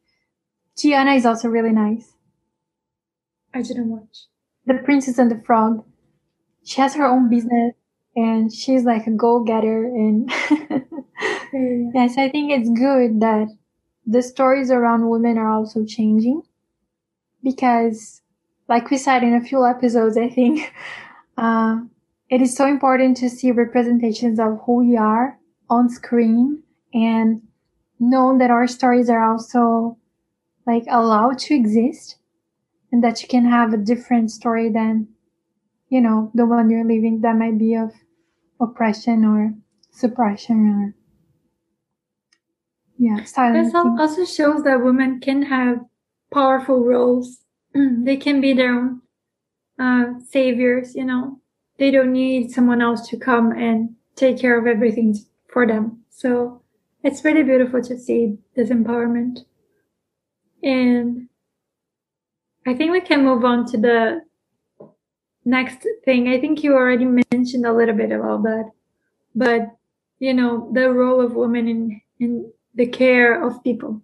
tiana 0.76 1.16
is 1.16 1.26
also 1.26 1.48
really 1.48 1.72
nice 1.72 2.12
i 3.54 3.62
didn't 3.62 3.90
watch 3.90 4.26
the 4.66 4.74
princess 4.74 5.18
and 5.18 5.30
the 5.30 5.42
frog 5.44 5.84
she 6.64 6.80
has 6.80 6.94
her 6.94 7.06
own 7.06 7.30
business 7.30 7.74
and 8.18 8.52
she's 8.52 8.84
like 8.84 9.06
a 9.06 9.12
go-getter 9.12 9.84
and 9.84 10.28
yes 11.94 12.18
i 12.18 12.28
think 12.28 12.50
it's 12.50 12.68
good 12.70 13.20
that 13.20 13.46
the 14.06 14.22
stories 14.22 14.70
around 14.70 15.08
women 15.08 15.38
are 15.38 15.50
also 15.50 15.84
changing 15.84 16.42
because 17.44 18.22
like 18.68 18.90
we 18.90 18.98
said 18.98 19.22
in 19.22 19.34
a 19.34 19.40
few 19.40 19.64
episodes 19.64 20.16
i 20.16 20.28
think 20.28 20.72
uh, 21.36 21.76
it 22.28 22.42
is 22.42 22.56
so 22.56 22.66
important 22.66 23.16
to 23.16 23.30
see 23.30 23.52
representations 23.52 24.40
of 24.40 24.60
who 24.66 24.84
we 24.84 24.96
are 24.96 25.38
on 25.70 25.88
screen 25.88 26.62
and 26.92 27.40
know 28.00 28.36
that 28.38 28.50
our 28.50 28.66
stories 28.66 29.08
are 29.08 29.24
also 29.24 29.96
like 30.66 30.84
allowed 30.88 31.38
to 31.38 31.54
exist 31.54 32.16
and 32.90 33.04
that 33.04 33.22
you 33.22 33.28
can 33.28 33.44
have 33.44 33.72
a 33.72 33.76
different 33.92 34.30
story 34.30 34.68
than 34.70 35.06
you 35.88 36.00
know 36.00 36.30
the 36.34 36.44
one 36.44 36.68
you're 36.68 36.84
living 36.84 37.20
that 37.20 37.36
might 37.36 37.58
be 37.58 37.74
of 37.74 37.92
oppression 38.60 39.24
or 39.24 39.54
suppression 39.90 40.66
or 40.68 40.94
yeah 42.98 43.24
silence 43.24 43.74
also 43.74 44.24
shows 44.24 44.62
that 44.62 44.82
women 44.82 45.20
can 45.20 45.42
have 45.42 45.78
powerful 46.32 46.84
roles 46.84 47.38
they 47.74 48.16
can 48.16 48.40
be 48.40 48.52
their 48.52 48.74
own 48.74 49.00
uh, 49.78 50.06
saviors 50.28 50.94
you 50.94 51.04
know 51.04 51.40
they 51.78 51.90
don't 51.90 52.12
need 52.12 52.50
someone 52.50 52.82
else 52.82 53.08
to 53.08 53.16
come 53.16 53.52
and 53.52 53.94
take 54.16 54.38
care 54.38 54.58
of 54.58 54.66
everything 54.66 55.16
for 55.48 55.66
them. 55.66 56.02
So 56.10 56.62
it's 57.02 57.24
really 57.24 57.44
beautiful 57.44 57.80
to 57.82 57.96
see 57.96 58.36
this 58.54 58.70
empowerment. 58.70 59.40
And 60.62 61.28
I 62.66 62.74
think 62.74 62.92
we 62.92 63.00
can 63.00 63.24
move 63.24 63.44
on 63.44 63.64
to 63.66 63.78
the 63.78 64.20
next 65.48 65.86
thing. 66.04 66.28
I 66.28 66.38
think 66.40 66.62
you 66.62 66.74
already 66.74 67.06
mentioned 67.06 67.64
a 67.64 67.72
little 67.72 67.94
bit 67.94 68.12
about 68.12 68.42
that, 68.42 68.70
but 69.34 69.62
you 70.18 70.34
know, 70.34 70.70
the 70.72 70.90
role 70.90 71.20
of 71.20 71.34
women 71.34 71.68
in, 71.68 72.00
in 72.20 72.52
the 72.74 72.86
care 72.86 73.42
of 73.42 73.62
people. 73.64 74.02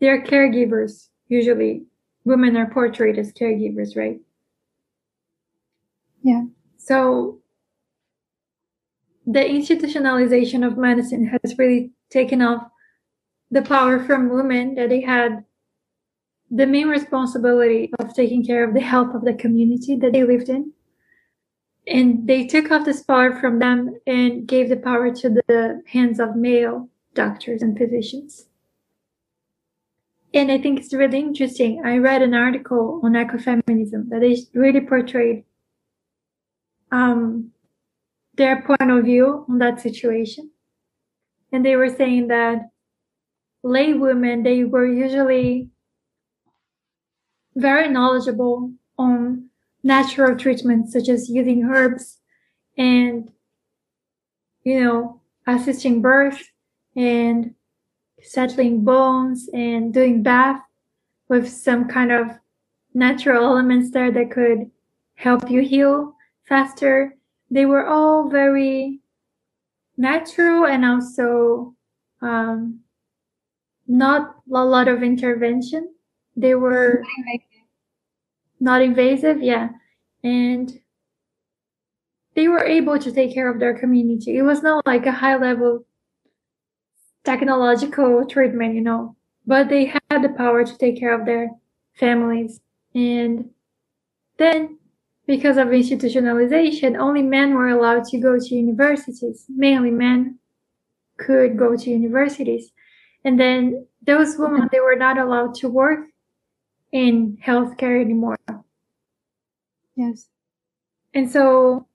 They're 0.00 0.22
caregivers. 0.22 1.08
Usually 1.28 1.84
women 2.24 2.56
are 2.56 2.70
portrayed 2.70 3.18
as 3.18 3.32
caregivers, 3.32 3.96
right? 3.96 4.20
Yeah. 6.22 6.44
So 6.76 7.40
the 9.26 9.40
institutionalization 9.40 10.64
of 10.64 10.78
medicine 10.78 11.26
has 11.26 11.58
really 11.58 11.90
taken 12.10 12.42
off 12.42 12.70
the 13.50 13.62
power 13.62 14.04
from 14.04 14.28
women 14.28 14.74
that 14.76 14.88
they 14.90 15.00
had 15.00 15.44
the 16.50 16.66
main 16.66 16.88
responsibility 16.88 17.90
of 17.98 18.14
taking 18.14 18.44
care 18.44 18.66
of 18.66 18.74
the 18.74 18.80
health 18.80 19.14
of 19.14 19.24
the 19.24 19.34
community 19.34 19.96
that 19.96 20.12
they 20.12 20.24
lived 20.24 20.48
in. 20.48 20.72
And 21.86 22.26
they 22.26 22.46
took 22.46 22.70
off 22.70 22.84
this 22.84 23.02
power 23.02 23.38
from 23.40 23.58
them 23.58 23.98
and 24.06 24.46
gave 24.46 24.68
the 24.68 24.76
power 24.76 25.14
to 25.14 25.30
the 25.30 25.82
hands 25.86 26.20
of 26.20 26.36
male 26.36 26.88
doctors 27.14 27.62
and 27.62 27.76
physicians. 27.76 28.46
And 30.34 30.52
I 30.52 30.58
think 30.58 30.80
it's 30.80 30.92
really 30.92 31.18
interesting. 31.18 31.82
I 31.84 31.96
read 31.96 32.20
an 32.20 32.34
article 32.34 33.00
on 33.02 33.12
ecofeminism 33.12 34.10
that 34.10 34.22
is 34.22 34.50
really 34.52 34.80
portrayed 34.80 35.44
um, 36.92 37.50
their 38.34 38.62
point 38.62 38.90
of 38.90 39.04
view 39.04 39.46
on 39.48 39.58
that 39.58 39.80
situation. 39.80 40.50
And 41.50 41.64
they 41.64 41.76
were 41.76 41.88
saying 41.88 42.28
that 42.28 42.68
lay 43.62 43.94
women, 43.94 44.42
they 44.42 44.64
were 44.64 44.86
usually 44.86 45.70
very 47.58 47.88
knowledgeable 47.88 48.72
on 48.96 49.48
natural 49.82 50.36
treatments 50.36 50.92
such 50.92 51.08
as 51.08 51.28
using 51.28 51.64
herbs 51.64 52.18
and, 52.76 53.32
you 54.62 54.84
know, 54.84 55.20
assisting 55.46 56.00
birth 56.00 56.50
and 56.94 57.54
settling 58.22 58.84
bones 58.84 59.48
and 59.52 59.92
doing 59.92 60.22
bath 60.22 60.60
with 61.28 61.48
some 61.48 61.88
kind 61.88 62.12
of 62.12 62.30
natural 62.94 63.44
elements 63.44 63.90
there 63.90 64.12
that 64.12 64.30
could 64.30 64.70
help 65.16 65.50
you 65.50 65.60
heal 65.62 66.14
faster. 66.48 67.16
They 67.50 67.66
were 67.66 67.86
all 67.86 68.28
very 68.30 69.00
natural 69.96 70.66
and 70.66 70.84
also 70.84 71.74
um, 72.22 72.80
not 73.86 74.36
a 74.52 74.64
lot 74.64 74.86
of 74.88 75.02
intervention. 75.02 75.94
They 76.38 76.54
were 76.54 77.02
not 78.60 78.80
invasive, 78.80 79.42
yeah. 79.42 79.70
And 80.22 80.72
they 82.36 82.46
were 82.46 82.64
able 82.64 82.96
to 83.00 83.10
take 83.10 83.34
care 83.34 83.50
of 83.50 83.58
their 83.58 83.76
community. 83.76 84.36
It 84.36 84.42
was 84.42 84.62
not 84.62 84.86
like 84.86 85.06
a 85.06 85.12
high 85.12 85.36
level 85.36 85.84
technological 87.24 88.24
treatment, 88.24 88.76
you 88.76 88.80
know, 88.80 89.16
but 89.46 89.68
they 89.68 89.86
had 89.86 90.22
the 90.22 90.28
power 90.36 90.64
to 90.64 90.78
take 90.78 90.98
care 91.00 91.18
of 91.18 91.26
their 91.26 91.50
families. 91.94 92.60
And 92.94 93.50
then, 94.36 94.78
because 95.26 95.56
of 95.56 95.68
institutionalization, 95.68 96.96
only 96.96 97.22
men 97.22 97.54
were 97.54 97.68
allowed 97.68 98.04
to 98.04 98.18
go 98.18 98.38
to 98.38 98.54
universities. 98.54 99.44
Mainly 99.48 99.90
men 99.90 100.38
could 101.18 101.58
go 101.58 101.76
to 101.76 101.90
universities. 101.90 102.70
And 103.24 103.38
then 103.38 103.86
those 104.06 104.38
women, 104.38 104.68
they 104.70 104.80
were 104.80 104.94
not 104.94 105.18
allowed 105.18 105.56
to 105.56 105.68
work 105.68 106.06
in 106.92 107.38
healthcare 107.44 108.00
anymore. 108.00 108.38
Yes. 109.96 110.28
And 111.14 111.30
so 111.30 111.86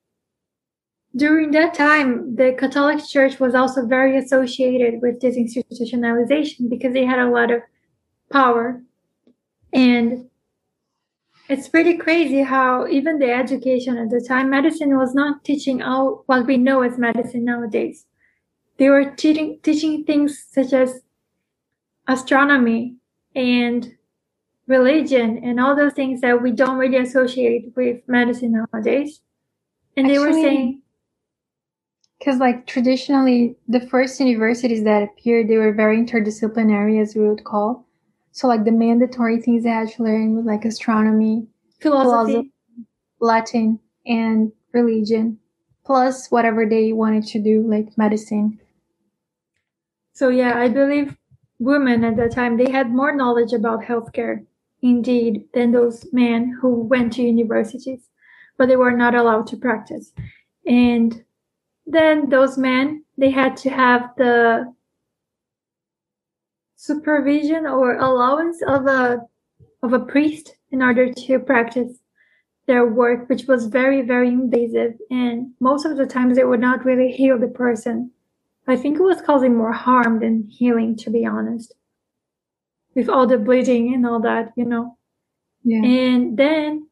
during 1.16 1.52
that 1.52 1.74
time, 1.74 2.36
the 2.36 2.56
Catholic 2.58 3.06
Church 3.06 3.40
was 3.40 3.54
also 3.54 3.86
very 3.86 4.18
associated 4.18 5.02
with 5.02 5.22
this 5.22 5.38
institutionalization 5.38 6.70
because 6.70 6.94
they 6.94 7.06
had 7.06 7.20
a 7.20 7.30
lot 7.30 7.52
of 7.52 7.62
power. 8.32 8.82
And 9.72 10.30
it's 11.50 11.68
pretty 11.68 11.98
crazy 11.98 12.42
how 12.42 12.88
even 12.88 13.20
the 13.20 13.32
education 13.32 13.98
at 13.98 14.10
the 14.10 14.24
time, 14.28 14.50
medicine 14.50 14.98
was 14.98 15.14
not 15.14 15.44
teaching 15.44 15.82
all 15.84 16.24
what 16.26 16.48
we 16.48 16.58
know 16.58 16.82
as 16.82 16.98
medicine 16.98 17.46
nowadays. 17.46 18.06
They 18.78 18.90
were 18.90 19.12
teaching, 19.12 19.60
teaching 19.62 20.04
things 20.04 20.44
such 20.50 20.74
as 20.74 21.02
astronomy 22.08 22.96
and 23.36 23.94
religion 24.68 25.40
and 25.44 25.60
all 25.60 25.76
those 25.76 25.94
things 25.94 26.22
that 26.22 26.42
we 26.42 26.52
don't 26.52 26.78
really 26.78 26.98
associate 26.98 27.74
with 27.76 28.02
medicine 28.08 28.54
nowadays. 28.54 29.22
And 29.96 30.08
Actually, 30.08 30.14
they 30.14 30.20
were 30.20 30.34
saying, 30.34 30.82
because 32.20 32.40
like 32.40 32.66
traditionally, 32.66 33.56
the 33.68 33.82
first 33.82 34.20
universities 34.20 34.84
that 34.84 35.04
appeared, 35.04 35.50
they 35.50 35.58
were 35.58 35.74
very 35.74 35.98
interdisciplinary, 35.98 37.02
as 37.02 37.16
we 37.16 37.28
would 37.28 37.44
call. 37.44 37.86
So 38.32 38.48
like 38.48 38.64
the 38.64 38.72
mandatory 38.72 39.42
things 39.42 39.64
they 39.64 39.70
had 39.70 39.90
to 39.90 40.04
learn 40.04 40.36
was 40.36 40.46
like 40.46 40.66
astronomy, 40.66 41.48
philosophy, 41.80 42.32
philosophy 42.34 42.52
Latin, 43.20 43.80
and 44.06 44.52
religion, 44.72 45.38
plus 45.86 46.30
whatever 46.30 46.66
they 46.66 46.94
wanted 46.94 47.26
to 47.28 47.40
do, 47.40 47.62
like 47.62 47.98
medicine. 47.98 48.60
So 50.14 50.30
yeah, 50.30 50.58
I 50.58 50.70
believe 50.70 51.18
women 51.60 52.04
at 52.04 52.16
that 52.18 52.32
time 52.32 52.58
they 52.58 52.72
had 52.72 52.92
more 52.92 53.16
knowledge 53.16 53.54
about 53.54 53.84
healthcare 53.84 54.46
indeed 54.84 55.46
than 55.54 55.72
those 55.72 56.06
men 56.14 56.56
who 56.62 56.82
went 56.84 57.14
to 57.14 57.24
universities, 57.24 58.10
but 58.58 58.68
they 58.68 58.76
were 58.76 58.92
not 58.92 59.16
allowed 59.16 59.48
to 59.48 59.58
practice. 59.58 60.12
And 60.68 61.24
then 61.88 62.30
those 62.30 62.58
men, 62.58 63.04
they 63.18 63.32
had 63.32 63.58
to 63.58 63.70
have 63.70 64.10
the 64.18 64.74
supervision 66.76 67.66
or 67.66 67.96
allowance 67.98 68.62
of 68.68 68.86
a 68.86 69.22
of 69.82 69.94
a 69.94 70.00
priest 70.00 70.56
in 70.72 70.82
order 70.82 71.12
to 71.12 71.40
practice 71.40 72.00
their 72.68 72.86
work, 72.86 73.28
which 73.28 73.46
was 73.48 73.66
very, 73.66 74.02
very 74.02 74.30
invasive. 74.30 74.94
And 75.10 75.52
most 75.60 75.86
of 75.86 75.98
the 75.98 76.06
times 76.06 76.38
they 76.38 76.46
would 76.46 76.62
not 76.62 76.86
really 76.86 77.12
heal 77.12 77.38
the 77.38 77.50
person. 77.50 78.12
I 78.66 78.78
think 78.78 78.98
it 78.98 79.04
was 79.04 79.22
causing 79.22 79.56
more 79.56 79.74
harm 79.74 80.22
than 80.22 80.48
healing, 80.50 80.96
to 80.98 81.10
be 81.10 81.26
honest 81.26 81.74
with 82.96 83.10
all 83.10 83.28
the 83.28 83.38
bleeding 83.38 83.94
and 83.94 84.06
all 84.06 84.20
that, 84.22 84.52
you 84.56 84.66
know. 84.66 84.98
Yeah. 85.64 85.84
And 85.84 86.38
then 86.38 86.88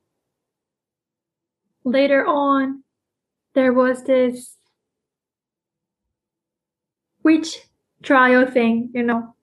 later 1.84 2.26
on, 2.26 2.84
there 3.54 3.74
was 3.74 4.04
this 4.04 4.58
witch 7.24 7.60
trial 8.02 8.46
thing, 8.46 8.90
you 8.94 9.04
know. 9.04 9.36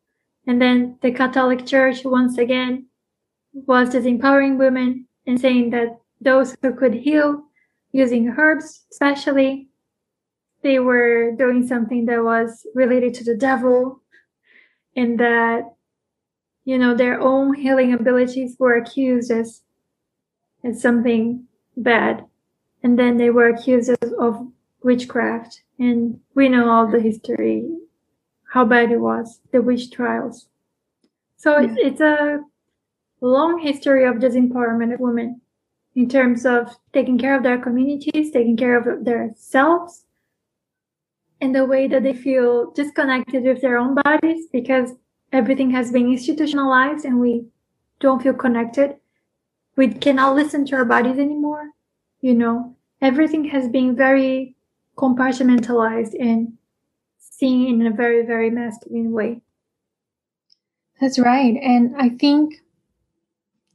And 0.46 0.60
then 0.60 0.98
the 1.02 1.12
Catholic 1.12 1.66
Church 1.66 2.04
once 2.04 2.38
again 2.38 2.86
was 3.52 3.90
disempowering 3.90 4.56
women 4.56 5.06
and 5.26 5.40
saying 5.40 5.70
that 5.70 5.98
those 6.20 6.56
who 6.62 6.74
could 6.74 6.94
heal 6.94 7.44
using 7.92 8.34
herbs, 8.36 8.84
especially, 8.90 9.68
they 10.62 10.78
were 10.78 11.32
doing 11.32 11.66
something 11.66 12.06
that 12.06 12.22
was 12.22 12.66
related 12.74 13.14
to 13.14 13.24
the 13.24 13.36
devil, 13.36 14.02
and 14.96 15.20
that 15.20 15.74
you 16.68 16.76
know, 16.76 16.94
their 16.94 17.18
own 17.18 17.54
healing 17.54 17.94
abilities 17.94 18.56
were 18.58 18.76
accused 18.76 19.30
as, 19.30 19.62
as 20.62 20.82
something 20.82 21.44
bad. 21.78 22.26
And 22.82 22.98
then 22.98 23.16
they 23.16 23.30
were 23.30 23.48
accused 23.48 23.88
of, 24.18 24.46
witchcraft. 24.82 25.62
And 25.78 26.20
we 26.34 26.50
know 26.50 26.68
all 26.68 26.86
the 26.86 27.00
history, 27.00 27.66
how 28.52 28.66
bad 28.66 28.92
it 28.92 28.98
was, 28.98 29.40
the 29.50 29.62
witch 29.62 29.90
trials. 29.90 30.46
So 31.38 31.58
yeah. 31.58 31.68
it's, 31.68 31.80
it's 31.84 32.00
a 32.02 32.40
long 33.22 33.58
history 33.60 34.04
of 34.04 34.16
disempowerment 34.16 34.92
of 34.92 35.00
women 35.00 35.40
in 35.94 36.06
terms 36.06 36.44
of 36.44 36.76
taking 36.92 37.16
care 37.16 37.34
of 37.34 37.44
their 37.44 37.58
communities, 37.58 38.30
taking 38.30 38.58
care 38.58 38.76
of 38.76 39.06
their 39.06 39.30
selves, 39.36 40.04
and 41.40 41.54
the 41.54 41.64
way 41.64 41.88
that 41.88 42.02
they 42.02 42.12
feel 42.12 42.72
disconnected 42.72 43.44
with 43.44 43.62
their 43.62 43.78
own 43.78 43.94
bodies 43.94 44.48
because 44.52 44.92
everything 45.32 45.70
has 45.70 45.90
been 45.90 46.10
institutionalized 46.10 47.04
and 47.04 47.20
we 47.20 47.46
don't 48.00 48.22
feel 48.22 48.34
connected. 48.34 48.96
We 49.76 49.88
cannot 49.88 50.34
listen 50.34 50.64
to 50.66 50.76
our 50.76 50.84
bodies 50.84 51.18
anymore. 51.18 51.70
You 52.20 52.34
know, 52.34 52.76
everything 53.00 53.44
has 53.44 53.68
been 53.68 53.94
very 53.94 54.56
compartmentalized 54.96 56.14
and 56.20 56.54
seen 57.18 57.80
in 57.80 57.86
a 57.86 57.94
very, 57.94 58.26
very 58.26 58.50
masculine 58.50 59.12
way. 59.12 59.40
That's 61.00 61.18
right. 61.18 61.56
And 61.62 61.94
I 61.96 62.08
think 62.08 62.54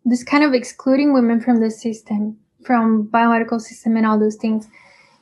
this 0.04 0.24
kind 0.24 0.44
of 0.44 0.54
excluding 0.54 1.14
women 1.14 1.40
from 1.40 1.62
the 1.62 1.72
system, 1.72 2.38
from 2.66 3.08
biomedical 3.08 3.62
system 3.62 3.96
and 3.96 4.06
all 4.06 4.20
those 4.20 4.36
things 4.36 4.68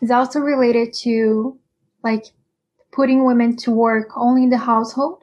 is 0.02 0.10
also 0.10 0.40
related 0.40 0.94
to 0.94 1.58
like 2.04 2.26
putting 2.92 3.24
women 3.24 3.56
to 3.58 3.72
work 3.72 4.10
only 4.18 4.44
in 4.44 4.50
the 4.50 4.58
household 4.58 5.21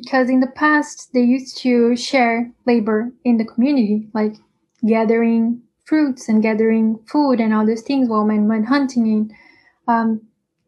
because 0.00 0.28
in 0.28 0.40
the 0.40 0.46
past 0.46 1.12
they 1.12 1.20
used 1.20 1.58
to 1.58 1.96
share 1.96 2.50
labor 2.66 3.12
in 3.24 3.36
the 3.36 3.44
community, 3.44 4.08
like 4.14 4.34
gathering 4.86 5.62
fruits 5.84 6.28
and 6.28 6.42
gathering 6.42 6.98
food 7.06 7.40
and 7.40 7.52
all 7.54 7.66
those 7.66 7.82
things 7.82 8.08
while 8.08 8.24
men 8.24 8.46
went 8.48 8.66
hunting. 8.66 9.08
And 9.08 9.32
um, 9.88 10.20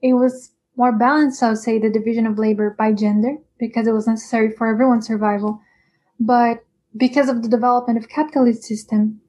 it 0.03 0.14
was 0.14 0.53
more 0.77 0.93
balanced, 0.93 1.43
I 1.43 1.51
would 1.51 1.59
say, 1.59 1.79
the 1.79 1.90
division 1.90 2.27
of 2.27 2.38
labor 2.38 2.75
by 2.79 2.93
gender 2.93 3.37
because 3.59 3.87
it 3.87 3.93
was 3.93 4.07
necessary 4.07 4.51
for 4.51 4.66
everyone's 4.66 5.07
survival. 5.07 5.61
But 6.19 6.64
because 6.97 7.29
of 7.29 7.43
the 7.43 7.49
development 7.49 7.99
of 7.99 8.09
capitalist 8.09 8.64
system, 8.64 9.21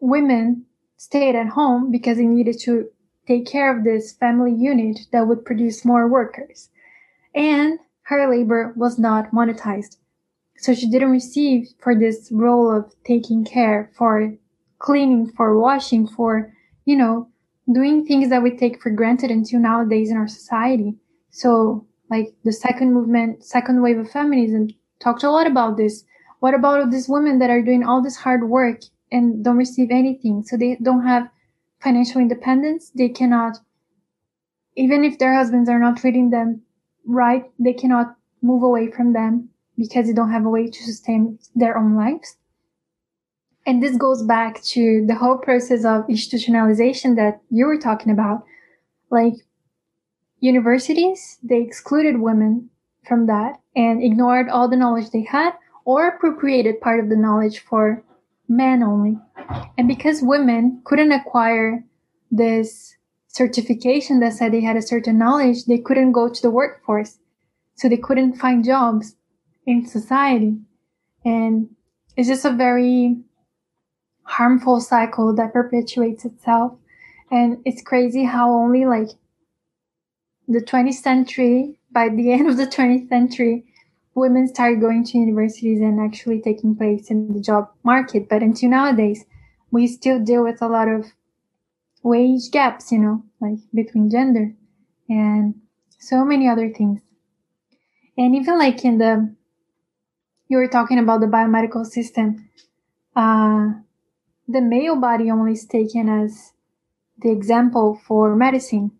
women 0.00 0.66
stayed 0.96 1.34
at 1.34 1.48
home 1.48 1.90
because 1.90 2.18
they 2.18 2.26
needed 2.26 2.58
to 2.60 2.88
take 3.26 3.46
care 3.46 3.76
of 3.76 3.84
this 3.84 4.12
family 4.12 4.52
unit 4.52 5.00
that 5.12 5.26
would 5.26 5.44
produce 5.44 5.84
more 5.84 6.08
workers. 6.08 6.70
And 7.34 7.78
her 8.08 8.26
labor 8.30 8.72
was 8.74 8.98
not 8.98 9.30
monetized. 9.32 9.98
So 10.56 10.74
she 10.74 10.90
didn't 10.90 11.10
receive 11.10 11.68
for 11.78 11.94
this 11.94 12.30
role 12.32 12.74
of 12.74 12.94
taking 13.04 13.44
care, 13.44 13.90
for 13.96 14.34
cleaning, 14.78 15.30
for 15.36 15.58
washing, 15.58 16.08
for, 16.08 16.50
you 16.86 16.96
know, 16.96 17.28
doing 17.70 18.06
things 18.06 18.30
that 18.30 18.42
we 18.42 18.56
take 18.56 18.82
for 18.82 18.90
granted 18.90 19.30
until 19.30 19.60
nowadays 19.60 20.10
in 20.10 20.16
our 20.16 20.26
society. 20.26 20.94
So 21.30 21.86
like 22.08 22.34
the 22.44 22.52
second 22.52 22.94
movement, 22.94 23.44
second 23.44 23.82
wave 23.82 23.98
of 23.98 24.10
feminism 24.10 24.70
talked 25.00 25.22
a 25.22 25.30
lot 25.30 25.46
about 25.46 25.76
this. 25.76 26.04
What 26.40 26.54
about 26.54 26.90
these 26.90 27.10
women 27.10 27.38
that 27.40 27.50
are 27.50 27.60
doing 27.60 27.84
all 27.84 28.02
this 28.02 28.16
hard 28.16 28.48
work 28.48 28.80
and 29.12 29.44
don't 29.44 29.58
receive 29.58 29.90
anything? 29.90 30.44
So 30.44 30.56
they 30.56 30.78
don't 30.82 31.06
have 31.06 31.28
financial 31.82 32.22
independence. 32.22 32.90
They 32.96 33.10
cannot, 33.10 33.58
even 34.76 35.04
if 35.04 35.18
their 35.18 35.34
husbands 35.34 35.68
are 35.68 35.78
not 35.78 35.98
treating 35.98 36.30
them 36.30 36.62
right, 37.08 37.50
they 37.58 37.72
cannot 37.72 38.16
move 38.42 38.62
away 38.62 38.90
from 38.90 39.12
them 39.12 39.48
because 39.76 40.06
they 40.06 40.12
don't 40.12 40.30
have 40.30 40.44
a 40.44 40.50
way 40.50 40.68
to 40.68 40.82
sustain 40.84 41.38
their 41.56 41.76
own 41.76 41.96
lives. 41.96 42.36
and 43.66 43.82
this 43.82 43.96
goes 43.96 44.22
back 44.22 44.62
to 44.62 45.04
the 45.06 45.14
whole 45.14 45.36
process 45.36 45.84
of 45.84 46.06
institutionalization 46.06 47.16
that 47.16 47.40
you 47.50 47.66
were 47.66 47.76
talking 47.78 48.10
about. 48.10 48.44
Like 49.10 49.34
universities, 50.40 51.38
they 51.42 51.60
excluded 51.60 52.18
women 52.18 52.70
from 53.06 53.26
that 53.26 53.60
and 53.76 54.02
ignored 54.02 54.48
all 54.48 54.68
the 54.68 54.76
knowledge 54.76 55.10
they 55.10 55.22
had 55.22 55.52
or 55.84 56.08
appropriated 56.08 56.80
part 56.80 56.98
of 57.00 57.10
the 57.10 57.16
knowledge 57.16 57.58
for 57.60 58.02
men 58.48 58.82
only. 58.82 59.18
And 59.76 59.86
because 59.86 60.22
women 60.22 60.80
couldn't 60.84 61.12
acquire 61.12 61.84
this 62.30 62.96
certification 63.38 64.18
that 64.20 64.32
said 64.32 64.52
they 64.52 64.60
had 64.60 64.76
a 64.76 64.82
certain 64.82 65.16
knowledge, 65.16 65.64
they 65.64 65.78
couldn't 65.78 66.12
go 66.12 66.28
to 66.28 66.42
the 66.42 66.50
workforce. 66.50 67.18
So 67.76 67.88
they 67.88 67.96
couldn't 67.96 68.40
find 68.40 68.64
jobs 68.64 69.14
in 69.64 69.86
society. 69.86 70.58
And 71.24 71.70
it's 72.16 72.28
just 72.28 72.44
a 72.44 72.50
very 72.50 73.16
harmful 74.24 74.80
cycle 74.80 75.34
that 75.36 75.52
perpetuates 75.52 76.24
itself. 76.24 76.72
And 77.30 77.58
it's 77.64 77.82
crazy 77.82 78.24
how 78.24 78.52
only 78.52 78.84
like 78.84 79.10
the 80.48 80.60
20th 80.60 80.94
century, 80.94 81.78
by 81.92 82.08
the 82.08 82.32
end 82.36 82.48
of 82.48 82.56
the 82.56 82.66
20th 82.66 83.08
century, 83.08 83.64
women 84.14 84.48
started 84.48 84.80
going 84.80 85.04
to 85.04 85.18
universities 85.18 85.80
and 85.80 86.00
actually 86.00 86.40
taking 86.40 86.74
place 86.74 87.08
in 87.08 87.32
the 87.32 87.40
job 87.40 87.70
market. 87.84 88.28
But 88.28 88.42
until 88.42 88.70
nowadays, 88.70 89.24
we 89.70 89.86
still 89.86 90.18
deal 90.18 90.42
with 90.42 90.60
a 90.60 90.66
lot 90.66 90.88
of 90.88 91.12
wage 92.02 92.50
gaps, 92.50 92.92
you 92.92 92.98
know, 92.98 93.22
like 93.40 93.58
between 93.74 94.10
gender 94.10 94.54
and 95.08 95.54
so 95.98 96.24
many 96.24 96.48
other 96.48 96.70
things. 96.70 97.00
And 98.16 98.34
even 98.34 98.58
like 98.58 98.84
in 98.84 98.98
the, 98.98 99.34
you 100.48 100.56
were 100.56 100.68
talking 100.68 100.98
about 100.98 101.20
the 101.20 101.26
biomedical 101.26 101.84
system, 101.86 102.48
uh, 103.14 103.68
the 104.46 104.60
male 104.60 104.96
body 104.96 105.30
only 105.30 105.52
is 105.52 105.66
taken 105.66 106.08
as 106.08 106.52
the 107.20 107.30
example 107.30 108.00
for 108.06 108.34
medicine 108.34 108.92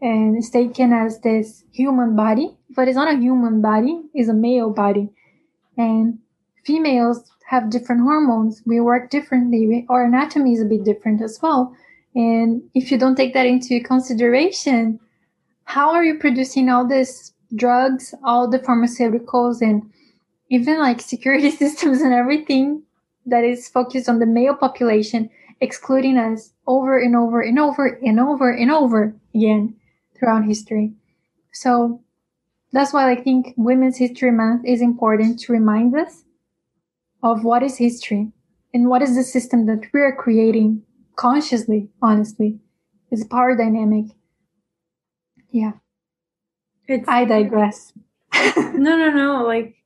and 0.00 0.36
it's 0.36 0.50
taken 0.50 0.92
as 0.92 1.20
this 1.20 1.64
human 1.70 2.16
body, 2.16 2.56
but 2.70 2.88
it's 2.88 2.96
not 2.96 3.14
a 3.14 3.18
human 3.18 3.62
body, 3.62 4.02
it's 4.12 4.28
a 4.28 4.34
male 4.34 4.70
body. 4.70 5.08
And 5.76 6.18
females 6.64 7.30
have 7.46 7.70
different 7.70 8.02
hormones. 8.02 8.62
We 8.66 8.80
work 8.80 9.10
differently. 9.10 9.86
Our 9.88 10.04
anatomy 10.04 10.54
is 10.54 10.60
a 10.60 10.64
bit 10.64 10.84
different 10.84 11.22
as 11.22 11.38
well. 11.40 11.74
And 12.14 12.62
if 12.74 12.90
you 12.90 12.98
don't 12.98 13.16
take 13.16 13.34
that 13.34 13.46
into 13.46 13.80
consideration, 13.80 15.00
how 15.64 15.92
are 15.92 16.04
you 16.04 16.18
producing 16.18 16.68
all 16.68 16.86
these 16.86 17.32
drugs, 17.54 18.14
all 18.22 18.48
the 18.48 18.58
pharmaceuticals, 18.58 19.62
and 19.62 19.90
even 20.50 20.78
like 20.78 21.00
security 21.14 21.50
systems 21.62 22.00
and 22.00 22.12
everything 22.12 22.82
that 23.26 23.44
is 23.44 23.68
focused 23.68 24.08
on 24.08 24.18
the 24.18 24.26
male 24.26 24.54
population, 24.54 25.30
excluding 25.60 26.18
us 26.18 26.52
over 26.66 26.98
and 26.98 27.16
over 27.16 27.40
and 27.40 27.58
over 27.58 27.86
and 27.86 28.18
over 28.18 28.50
and 28.50 28.70
over 28.70 29.14
again 29.34 29.74
throughout 30.18 30.44
history. 30.44 30.92
So 31.52 32.00
that's 32.72 32.92
why 32.92 33.10
I 33.10 33.16
think 33.16 33.54
Women's 33.56 33.98
History 33.98 34.32
Month 34.32 34.64
is 34.66 34.80
important 34.80 35.38
to 35.40 35.52
remind 35.52 35.94
us 35.94 36.24
of 37.22 37.44
what 37.44 37.62
is 37.62 37.76
history 37.76 38.32
and 38.74 38.88
what 38.88 39.02
is 39.02 39.14
the 39.14 39.22
system 39.22 39.66
that 39.66 39.86
we 39.92 40.00
are 40.00 40.16
creating 40.16 40.82
consciously, 41.22 41.88
honestly. 42.02 42.58
It's 43.12 43.24
power 43.24 43.56
dynamic. 43.56 44.06
Yeah. 45.50 45.74
It's, 46.88 47.08
I 47.08 47.24
digress. 47.24 47.92
no, 48.34 48.96
no, 48.96 49.10
no. 49.10 49.44
Like 49.46 49.76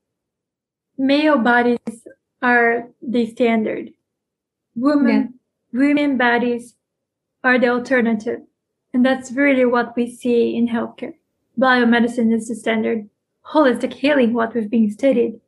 male 0.97 1.37
bodies 1.37 2.09
are 2.41 2.89
the 3.03 3.27
standard. 3.27 3.91
Women, 4.75 5.35
yeah. 5.73 5.79
women 5.79 6.17
bodies 6.17 6.75
are 7.45 7.59
the 7.59 7.69
alternative. 7.69 8.41
And 8.95 9.05
that's 9.05 9.33
really 9.33 9.67
what 9.67 9.95
we 9.95 10.11
see 10.11 10.57
in 10.57 10.69
healthcare. 10.69 11.15
Biomedicine 11.59 12.33
is 12.33 12.49
the 12.49 12.55
standard. 12.55 13.11
Holistic 13.53 13.93
healing, 13.93 14.33
what 14.33 14.55
we've 14.55 14.71
been 14.71 14.91
studied, 14.91 15.39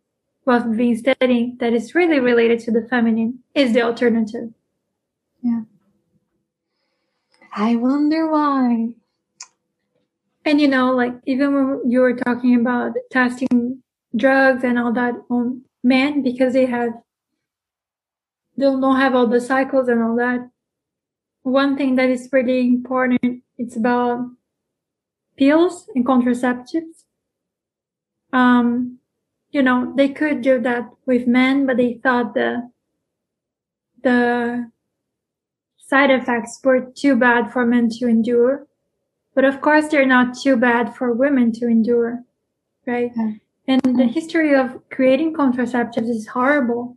what 0.45 0.69
we've 0.69 0.77
been 0.77 0.99
studying 0.99 1.57
that 1.61 1.73
is 1.73 1.95
really 1.95 2.21
related 2.21 2.61
to 2.61 2.71
the 2.71 2.87
feminine 2.91 3.39
is 3.55 3.73
the 3.73 3.83
alternative. 3.83 4.51
Yeah. 5.43 5.63
I 7.55 7.77
wonder 7.77 8.31
why. 8.31 8.89
And 10.45 10.61
you 10.61 10.69
know, 10.69 10.93
like 10.93 11.15
even 11.27 11.55
when 11.55 11.91
you 11.91 12.01
were 12.01 12.17
talking 12.17 12.55
about 12.55 12.93
testing 13.11 13.83
drugs 14.17 14.65
and 14.65 14.79
all 14.79 14.93
that 14.93 15.15
on 15.31 15.63
men 15.83 16.23
because 16.23 16.55
they 16.55 16.67
have 16.67 16.93
they 18.57 18.65
don't 18.65 18.97
have 18.97 19.15
all 19.15 19.27
the 19.27 19.41
cycles 19.41 19.89
and 19.89 20.03
all 20.03 20.17
that. 20.17 20.51
One 21.43 21.77
thing 21.77 21.97
that 21.97 22.11
is 22.11 22.29
pretty 22.29 22.61
important 22.61 23.43
it's 23.59 23.77
about 23.77 24.25
pills 25.37 25.89
and 25.95 26.07
contraceptives. 26.07 27.05
Um, 28.33 28.99
you 29.51 29.63
know, 29.63 29.93
they 29.97 30.09
could 30.09 30.43
do 30.43 30.61
that 30.61 30.89
with 31.07 31.27
men, 31.27 31.67
but 31.67 31.77
they 31.77 31.95
thought 32.03 32.35
the 32.35 32.71
the 34.03 34.71
side 35.89 36.11
effects 36.11 36.61
were 36.63 36.93
too 36.95 37.17
bad 37.17 37.51
for 37.53 37.65
men 37.65 37.89
to 37.89 38.07
endure. 38.07 38.67
But 39.35 39.45
of 39.45 39.61
course, 39.61 39.89
they're 39.89 40.07
not 40.07 40.37
too 40.37 40.57
bad 40.57 40.95
for 40.95 41.13
women 41.13 41.53
to 41.53 41.67
endure, 41.67 42.25
right? 42.87 43.11
Yeah. 43.17 43.33
And 43.69 43.83
the 43.83 43.91
mm-hmm. 43.91 44.09
history 44.09 44.55
of 44.55 44.81
creating 44.91 45.35
contraceptives 45.35 46.09
is 46.09 46.27
horrible. 46.27 46.97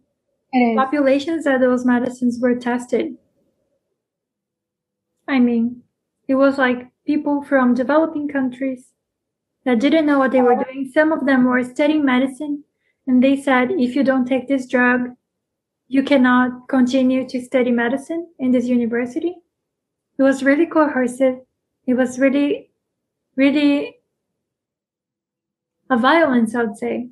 It 0.52 0.60
is. 0.60 0.78
Populations 0.78 1.44
that 1.46 1.62
those 1.62 1.86
medicines 1.86 2.40
were 2.42 2.56
tested. 2.56 3.18
I 5.28 5.40
mean, 5.40 5.84
it 6.28 6.36
was 6.36 6.58
like 6.58 6.90
people 7.06 7.44
from 7.44 7.74
developing 7.74 8.28
countries 8.28 8.92
that 9.64 9.80
didn't 9.80 10.06
know 10.06 10.18
what 10.18 10.32
they 10.32 10.42
were 10.42 10.62
doing. 10.64 10.90
Some 10.94 11.12
of 11.12 11.26
them 11.26 11.46
were 11.46 11.64
studying 11.64 12.04
medicine 12.04 12.64
and 13.08 13.24
they 13.24 13.40
said, 13.40 13.72
if 13.72 13.96
you 13.96 14.04
don't 14.04 14.26
take 14.26 14.48
this 14.48 14.66
drug, 14.66 15.12
you 15.92 16.02
cannot 16.02 16.70
continue 16.70 17.28
to 17.28 17.42
study 17.42 17.70
medicine 17.70 18.26
in 18.40 18.52
this 18.52 18.66
university. 18.66 19.36
It 20.18 20.24
was 20.24 20.42
really 20.42 20.66
coercive. 20.66 21.40
It 21.86 21.96
was 21.96 22.18
really, 22.18 22.72
really 23.36 23.98
a 25.90 25.98
violence, 25.98 26.56
I 26.56 26.64
would 26.64 26.78
say. 26.78 27.10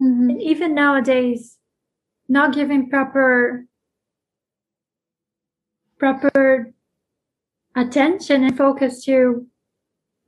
Mm-hmm. 0.00 0.30
And 0.30 0.40
even 0.40 0.76
nowadays, 0.76 1.58
not 2.28 2.54
giving 2.54 2.88
proper, 2.88 3.64
proper 5.98 6.72
attention 7.74 8.44
and 8.44 8.56
focus 8.56 9.04
to 9.06 9.44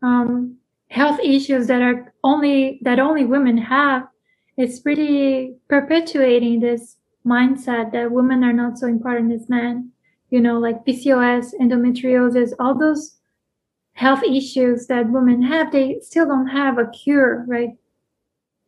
um, 0.02 0.56
health 0.90 1.20
issues 1.22 1.68
that 1.68 1.82
are 1.82 2.12
only 2.24 2.80
that 2.82 2.98
only 2.98 3.24
women 3.24 3.56
have, 3.58 4.08
it's 4.56 4.84
really 4.84 5.54
perpetuating 5.68 6.58
this 6.58 6.96
mindset 7.26 7.92
that 7.92 8.12
women 8.12 8.44
are 8.44 8.52
not 8.52 8.78
so 8.78 8.86
important 8.86 9.32
as 9.32 9.48
men. 9.48 9.90
You 10.30 10.40
know, 10.40 10.58
like 10.58 10.84
PCOS, 10.84 11.54
endometriosis, 11.60 12.52
all 12.58 12.76
those 12.76 13.16
health 13.92 14.22
issues 14.22 14.86
that 14.86 15.10
women 15.10 15.42
have, 15.42 15.72
they 15.72 15.98
still 16.02 16.26
don't 16.26 16.48
have 16.48 16.78
a 16.78 16.86
cure, 16.88 17.44
right? 17.48 17.70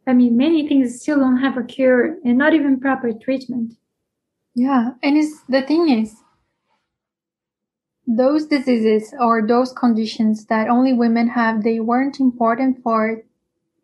I 0.06 0.14
mean, 0.14 0.36
many 0.36 0.66
things 0.66 1.00
still 1.00 1.18
don't 1.18 1.38
have 1.38 1.58
a 1.58 1.62
cure 1.62 2.16
and 2.24 2.38
not 2.38 2.54
even 2.54 2.80
proper 2.80 3.12
treatment. 3.12 3.74
Yeah. 4.54 4.92
And 5.02 5.16
it's, 5.18 5.42
the 5.48 5.62
thing 5.62 5.90
is, 5.90 6.16
those 8.06 8.46
diseases 8.46 9.12
or 9.20 9.46
those 9.46 9.72
conditions 9.72 10.46
that 10.46 10.68
only 10.68 10.94
women 10.94 11.28
have, 11.28 11.62
they 11.62 11.78
weren't 11.78 12.20
important 12.20 12.82
for 12.82 13.22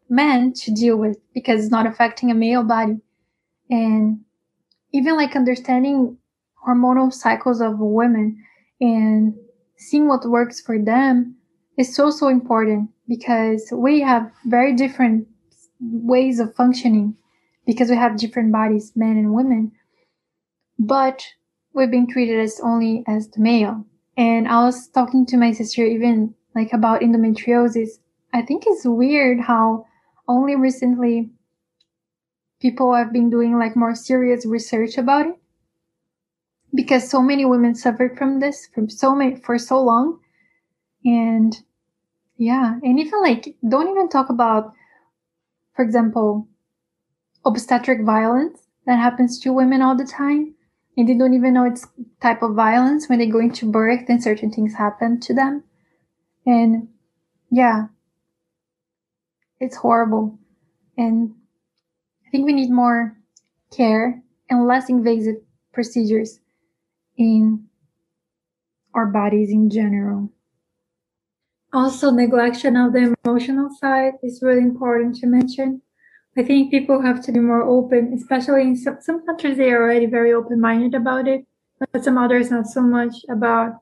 men 0.09 0.55
to 0.55 0.73
deal 0.73 0.97
with 0.97 1.19
because 1.35 1.61
it's 1.61 1.71
not 1.71 1.87
affecting 1.87 2.31
a 2.31 2.35
male 2.35 2.63
body. 2.63 3.01
And 3.69 4.21
even 4.95 5.17
like 5.17 5.35
understanding 5.35 6.17
hormonal 6.67 7.13
cycles 7.13 7.61
of 7.61 7.75
women 7.81 8.41
and 8.81 9.35
seeing 9.77 10.07
what 10.07 10.25
works 10.25 10.61
for 10.61 10.79
them 10.79 11.35
is 11.77 11.95
so, 11.95 12.11
so 12.11 12.29
important 12.29 12.89
because 13.09 13.69
we 13.73 14.01
have 14.01 14.31
very 14.47 14.73
different 14.73 15.27
ways 15.81 16.39
of 16.39 16.55
functioning 16.55 17.17
because 17.67 17.91
we 17.91 17.97
have 17.97 18.17
different 18.17 18.53
bodies, 18.53 18.93
men 18.95 19.17
and 19.17 19.35
women. 19.35 19.73
But 20.79 21.25
we've 21.73 21.91
been 21.91 22.07
treated 22.07 22.39
as 22.39 22.61
only 22.63 23.03
as 23.09 23.29
the 23.31 23.41
male. 23.41 23.85
And 24.17 24.47
I 24.47 24.65
was 24.65 24.87
talking 24.89 25.27
to 25.27 25.37
my 25.37 25.51
sister 25.51 25.85
even 25.85 26.35
like 26.55 26.73
about 26.73 27.01
endometriosis. 27.01 27.89
I 28.33 28.43
think 28.43 28.63
it's 28.65 28.85
weird 28.85 29.41
how 29.41 29.87
only 30.29 30.55
recently 30.55 31.31
people 32.65 32.95
have 32.95 33.13
been 33.13 33.29
doing 33.29 33.59
like 33.59 33.77
more 33.77 33.95
serious 33.95 34.47
research 34.47 34.97
about 34.97 35.27
it. 35.27 35.35
Because 36.75 37.11
so 37.11 37.21
many 37.21 37.45
women 37.45 37.75
suffered 37.75 38.17
from 38.17 38.41
this 38.41 38.69
for 38.75 38.89
so 38.89 39.15
many 39.15 39.37
for 39.37 39.59
so 39.59 39.83
long. 39.83 40.19
And 41.05 41.55
yeah 42.39 42.79
and 42.83 42.99
even 42.99 43.21
like 43.21 43.55
don't 43.69 43.91
even 43.91 44.09
talk 44.09 44.29
about 44.31 44.73
for 45.77 45.85
example 45.85 46.49
obstetric 47.45 48.03
violence 48.03 48.67
that 48.87 48.99
happens 48.99 49.39
to 49.41 49.53
women 49.53 49.83
all 49.83 49.95
the 49.95 50.07
time. 50.07 50.55
And 50.97 51.07
they 51.07 51.15
don't 51.15 51.35
even 51.35 51.53
know 51.53 51.65
it's 51.65 51.87
type 52.23 52.43
of 52.43 52.55
violence. 52.55 53.09
When 53.09 53.19
they 53.19 53.27
go 53.27 53.41
into 53.41 53.71
birth 53.71 54.09
and 54.09 54.23
certain 54.23 54.51
things 54.51 54.75
happen 54.75 55.21
to 55.21 55.35
them. 55.35 55.65
And 56.47 56.89
yeah, 57.51 57.89
it's 59.61 59.77
horrible. 59.77 60.39
And 60.97 61.35
think 62.35 62.47
we 62.47 62.53
need 62.53 62.71
more 62.71 63.17
care 63.71 64.21
and 64.51 64.67
less 64.67 64.89
invasive 64.89 65.37
procedures 65.73 66.41
in 67.17 67.65
our 68.93 69.07
bodies 69.07 69.51
in 69.51 69.71
general. 69.71 70.33
Also, 71.73 72.11
neglection 72.11 72.75
of 72.75 72.93
the 72.93 73.15
emotional 73.25 73.69
side 73.81 74.15
is 74.21 74.43
really 74.43 74.63
important 74.63 75.15
to 75.15 75.29
mention. 75.29 75.81
I 76.37 76.43
think 76.43 76.73
people 76.73 77.03
have 77.03 77.23
to 77.25 77.31
be 77.31 77.39
more 77.39 77.63
open, 77.63 78.13
especially 78.13 78.63
in 78.63 78.77
some, 78.77 78.99
some 79.01 79.25
countries, 79.25 79.57
they 79.57 79.71
are 79.71 79.85
already 79.85 80.07
very 80.07 80.33
open 80.33 80.61
minded 80.61 80.97
about 80.97 81.29
it, 81.29 81.47
but 81.93 82.03
some 82.03 82.19
others 82.19 82.51
not 82.51 82.67
so 82.67 82.83
much 82.83 83.15
about, 83.31 83.75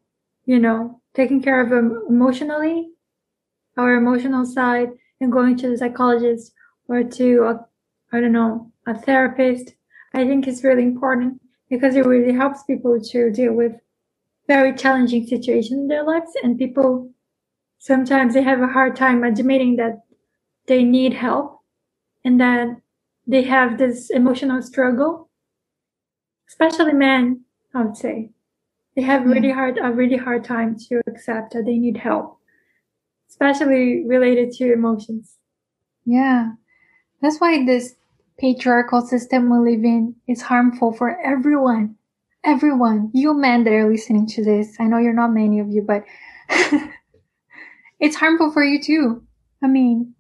you 0.45 0.59
know, 0.59 1.01
taking 1.15 1.41
care 1.41 1.63
of 1.63 1.71
them 1.71 2.05
emotionally, 2.07 2.91
our 3.79 3.95
emotional 3.95 4.45
side, 4.45 4.91
and 5.23 5.33
going 5.33 5.57
to 5.57 5.71
the 5.71 5.79
psychologist 5.79 6.53
or 6.87 7.03
to, 7.03 7.45
a, 7.45 7.72
I 8.13 8.21
don't 8.21 8.33
know, 8.33 8.71
a 8.87 8.95
therapist. 8.95 9.75
I 10.15 10.27
think 10.27 10.47
it's 10.47 10.65
really 10.65 10.83
important 10.83 11.41
because 11.71 11.97
it 11.97 12.05
really 12.05 12.35
helps 12.35 12.63
people 12.65 13.01
to 13.01 13.31
deal 13.31 13.55
with 13.55 13.73
very 14.47 14.75
challenging 14.75 15.27
situations 15.27 15.81
in 15.81 15.89
their 15.89 16.05
lives 16.05 16.33
and 16.43 16.59
people 16.59 17.11
sometimes 17.79 18.35
they 18.35 18.43
have 18.43 18.61
a 18.61 18.67
hard 18.69 18.95
time 18.95 19.25
admitting 19.25 19.77
that 19.77 20.03
they 20.67 20.85
need 20.85 21.15
help 21.15 21.61
and 22.25 22.41
that 22.41 22.69
they 23.27 23.43
have 23.43 23.79
this 23.79 24.11
emotional 24.11 24.63
struggle, 24.63 25.31
especially 26.49 26.93
men, 26.93 27.45
I 27.75 27.83
would 27.83 27.97
say. 27.97 28.31
They 28.95 29.03
have 29.03 29.25
really 29.25 29.49
yeah. 29.49 29.55
hard, 29.55 29.79
a 29.83 29.91
really 29.91 30.19
hard 30.19 30.45
time 30.45 30.77
to 30.89 31.01
accept 31.07 31.55
that 31.55 31.65
they 31.65 31.79
need 31.79 31.97
help, 31.97 32.39
especially 33.29 34.05
related 34.07 34.53
to 34.53 34.73
emotions. 34.73 35.39
Yeah. 36.05 36.53
That's 37.21 37.39
why 37.39 37.65
this 37.65 37.95
patriarchal 38.43 39.01
system 39.01 39.49
we 39.49 39.73
live 39.73 39.85
in 39.85 40.17
is 40.29 40.43
harmful 40.43 40.93
for 40.93 41.19
everyone. 41.25 41.97
Everyone. 42.45 43.11
You 43.15 43.35
men 43.35 43.65
that 43.65 43.73
are 43.73 43.91
listening 43.91 44.27
to 44.29 44.45
this. 44.45 44.77
I 44.81 44.85
know 44.85 44.99
you're 44.99 45.15
not 45.15 45.33
many 45.33 45.61
of 45.61 45.71
you, 45.71 45.83
but 45.83 46.05
it's 48.01 48.17
harmful 48.17 48.53
for 48.53 48.65
you 48.65 48.83
too. 48.83 49.23
I 49.63 49.69
mean, 49.69 50.15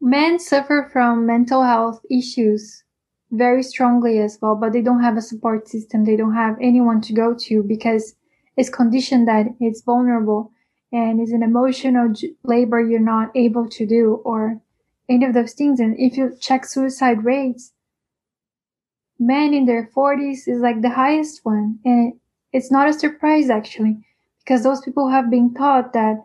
Men 0.00 0.38
suffer 0.38 0.88
from 0.92 1.26
mental 1.26 1.62
health 1.62 2.00
issues 2.10 2.84
very 3.30 3.62
strongly 3.62 4.18
as 4.18 4.38
well, 4.42 4.54
but 4.54 4.72
they 4.72 4.82
don't 4.82 5.02
have 5.02 5.16
a 5.16 5.22
support 5.22 5.68
system. 5.68 6.04
They 6.04 6.16
don't 6.16 6.34
have 6.34 6.56
anyone 6.60 7.00
to 7.02 7.12
go 7.14 7.34
to 7.46 7.62
because 7.62 8.14
it's 8.56 8.68
conditioned 8.68 9.26
that 9.28 9.46
it's 9.58 9.82
vulnerable 9.82 10.52
and 10.92 11.20
it's 11.20 11.32
an 11.32 11.42
emotional 11.42 12.12
labor 12.44 12.80
you're 12.80 13.00
not 13.00 13.30
able 13.34 13.68
to 13.70 13.86
do 13.86 14.20
or 14.24 14.60
any 15.08 15.24
of 15.24 15.34
those 15.34 15.52
things. 15.52 15.80
And 15.80 15.98
if 15.98 16.16
you 16.16 16.36
check 16.40 16.64
suicide 16.64 17.24
rates, 17.24 17.72
men 19.18 19.54
in 19.54 19.66
their 19.66 19.90
40s 19.96 20.46
is 20.46 20.60
like 20.60 20.82
the 20.82 20.90
highest 20.90 21.44
one. 21.44 21.78
And 21.84 22.14
it's 22.52 22.70
not 22.70 22.88
a 22.88 22.92
surprise 22.92 23.50
actually, 23.50 23.98
because 24.40 24.62
those 24.62 24.80
people 24.80 25.08
have 25.08 25.30
been 25.30 25.54
taught 25.54 25.92
that 25.92 26.24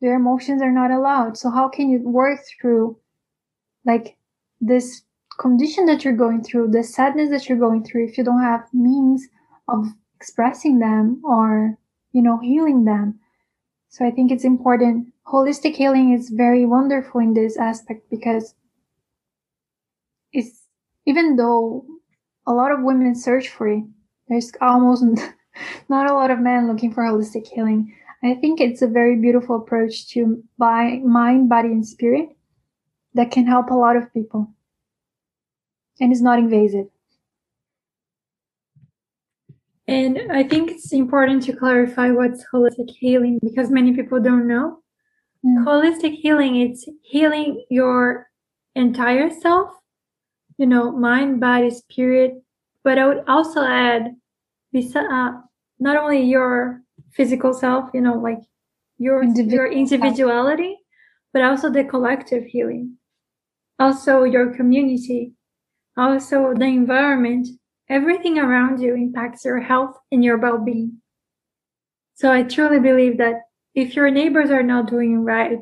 their 0.00 0.16
emotions 0.16 0.62
are 0.62 0.72
not 0.72 0.90
allowed. 0.90 1.36
So 1.38 1.50
how 1.50 1.68
can 1.68 1.88
you 1.88 2.00
work 2.00 2.40
through 2.60 2.98
like 3.84 4.16
this 4.60 5.02
condition 5.38 5.86
that 5.86 6.04
you're 6.04 6.16
going 6.16 6.42
through, 6.42 6.70
the 6.70 6.82
sadness 6.82 7.30
that 7.30 7.48
you're 7.48 7.58
going 7.58 7.84
through 7.84 8.06
if 8.06 8.18
you 8.18 8.24
don't 8.24 8.42
have 8.42 8.66
means 8.72 9.26
of 9.68 9.86
expressing 10.16 10.78
them 10.78 11.20
or, 11.24 11.76
you 12.12 12.22
know, 12.22 12.38
healing 12.38 12.84
them. 12.84 13.18
So 13.88 14.04
I 14.06 14.10
think 14.10 14.30
it's 14.30 14.44
important. 14.44 15.12
Holistic 15.28 15.74
healing 15.74 16.12
is 16.12 16.30
very 16.30 16.64
wonderful 16.64 17.20
in 17.20 17.34
this 17.34 17.56
aspect 17.56 18.08
because 18.10 18.54
it's 20.32 20.66
even 21.04 21.36
though 21.36 21.84
a 22.46 22.52
lot 22.52 22.70
of 22.70 22.82
women 22.82 23.14
search 23.14 23.48
for 23.48 23.68
it, 23.68 23.84
there's 24.28 24.52
almost 24.60 25.02
not 25.88 26.10
a 26.10 26.14
lot 26.14 26.30
of 26.30 26.38
men 26.38 26.68
looking 26.68 26.92
for 26.92 27.02
holistic 27.02 27.46
healing. 27.48 27.94
I 28.22 28.34
think 28.34 28.60
it's 28.60 28.82
a 28.82 28.86
very 28.86 29.16
beautiful 29.16 29.56
approach 29.56 30.08
to 30.10 30.42
by 30.58 31.00
mind, 31.04 31.48
body, 31.48 31.68
and 31.68 31.86
spirit 31.86 32.28
that 33.14 33.30
can 33.30 33.46
help 33.46 33.70
a 33.70 33.74
lot 33.74 33.96
of 33.96 34.12
people 34.12 34.52
and 36.00 36.12
is 36.12 36.22
not 36.22 36.38
invasive. 36.38 36.86
And 39.88 40.32
I 40.32 40.42
think 40.42 40.70
it's 40.70 40.92
important 40.92 41.44
to 41.44 41.52
clarify 41.54 42.10
what's 42.10 42.44
holistic 42.52 42.90
healing 42.90 43.38
because 43.42 43.70
many 43.70 43.94
people 43.94 44.20
don't 44.20 44.48
know. 44.48 44.82
Mm. 45.46 45.64
Holistic 45.64 46.14
healing, 46.16 46.56
it's 46.56 46.88
healing 47.02 47.64
your 47.70 48.28
entire 48.74 49.30
self, 49.30 49.70
you 50.58 50.66
know, 50.66 50.90
mind, 50.90 51.40
body, 51.40 51.70
spirit. 51.70 52.42
But 52.82 52.98
I 52.98 53.06
would 53.06 53.24
also 53.28 53.62
add, 53.62 54.16
uh, 54.74 55.32
not 55.78 55.96
only 55.96 56.22
your 56.22 56.82
physical 57.12 57.52
self, 57.52 57.90
you 57.94 58.00
know, 58.00 58.18
like 58.18 58.40
your 58.98 59.22
your 59.24 59.70
individuality, 59.70 60.76
but 61.32 61.42
also 61.42 61.70
the 61.70 61.84
collective 61.84 62.44
healing. 62.44 62.96
Also 63.78 64.24
your 64.24 64.54
community, 64.54 65.32
also 65.96 66.54
the 66.54 66.64
environment, 66.64 67.46
everything 67.88 68.38
around 68.38 68.80
you 68.80 68.94
impacts 68.94 69.44
your 69.44 69.60
health 69.60 69.96
and 70.10 70.24
your 70.24 70.38
well-being. 70.38 71.00
So 72.14 72.32
I 72.32 72.42
truly 72.42 72.80
believe 72.80 73.18
that 73.18 73.42
if 73.76 73.94
your 73.94 74.10
neighbors 74.10 74.50
are 74.50 74.62
not 74.62 74.88
doing 74.88 75.22
right, 75.22 75.52
if 75.52 75.60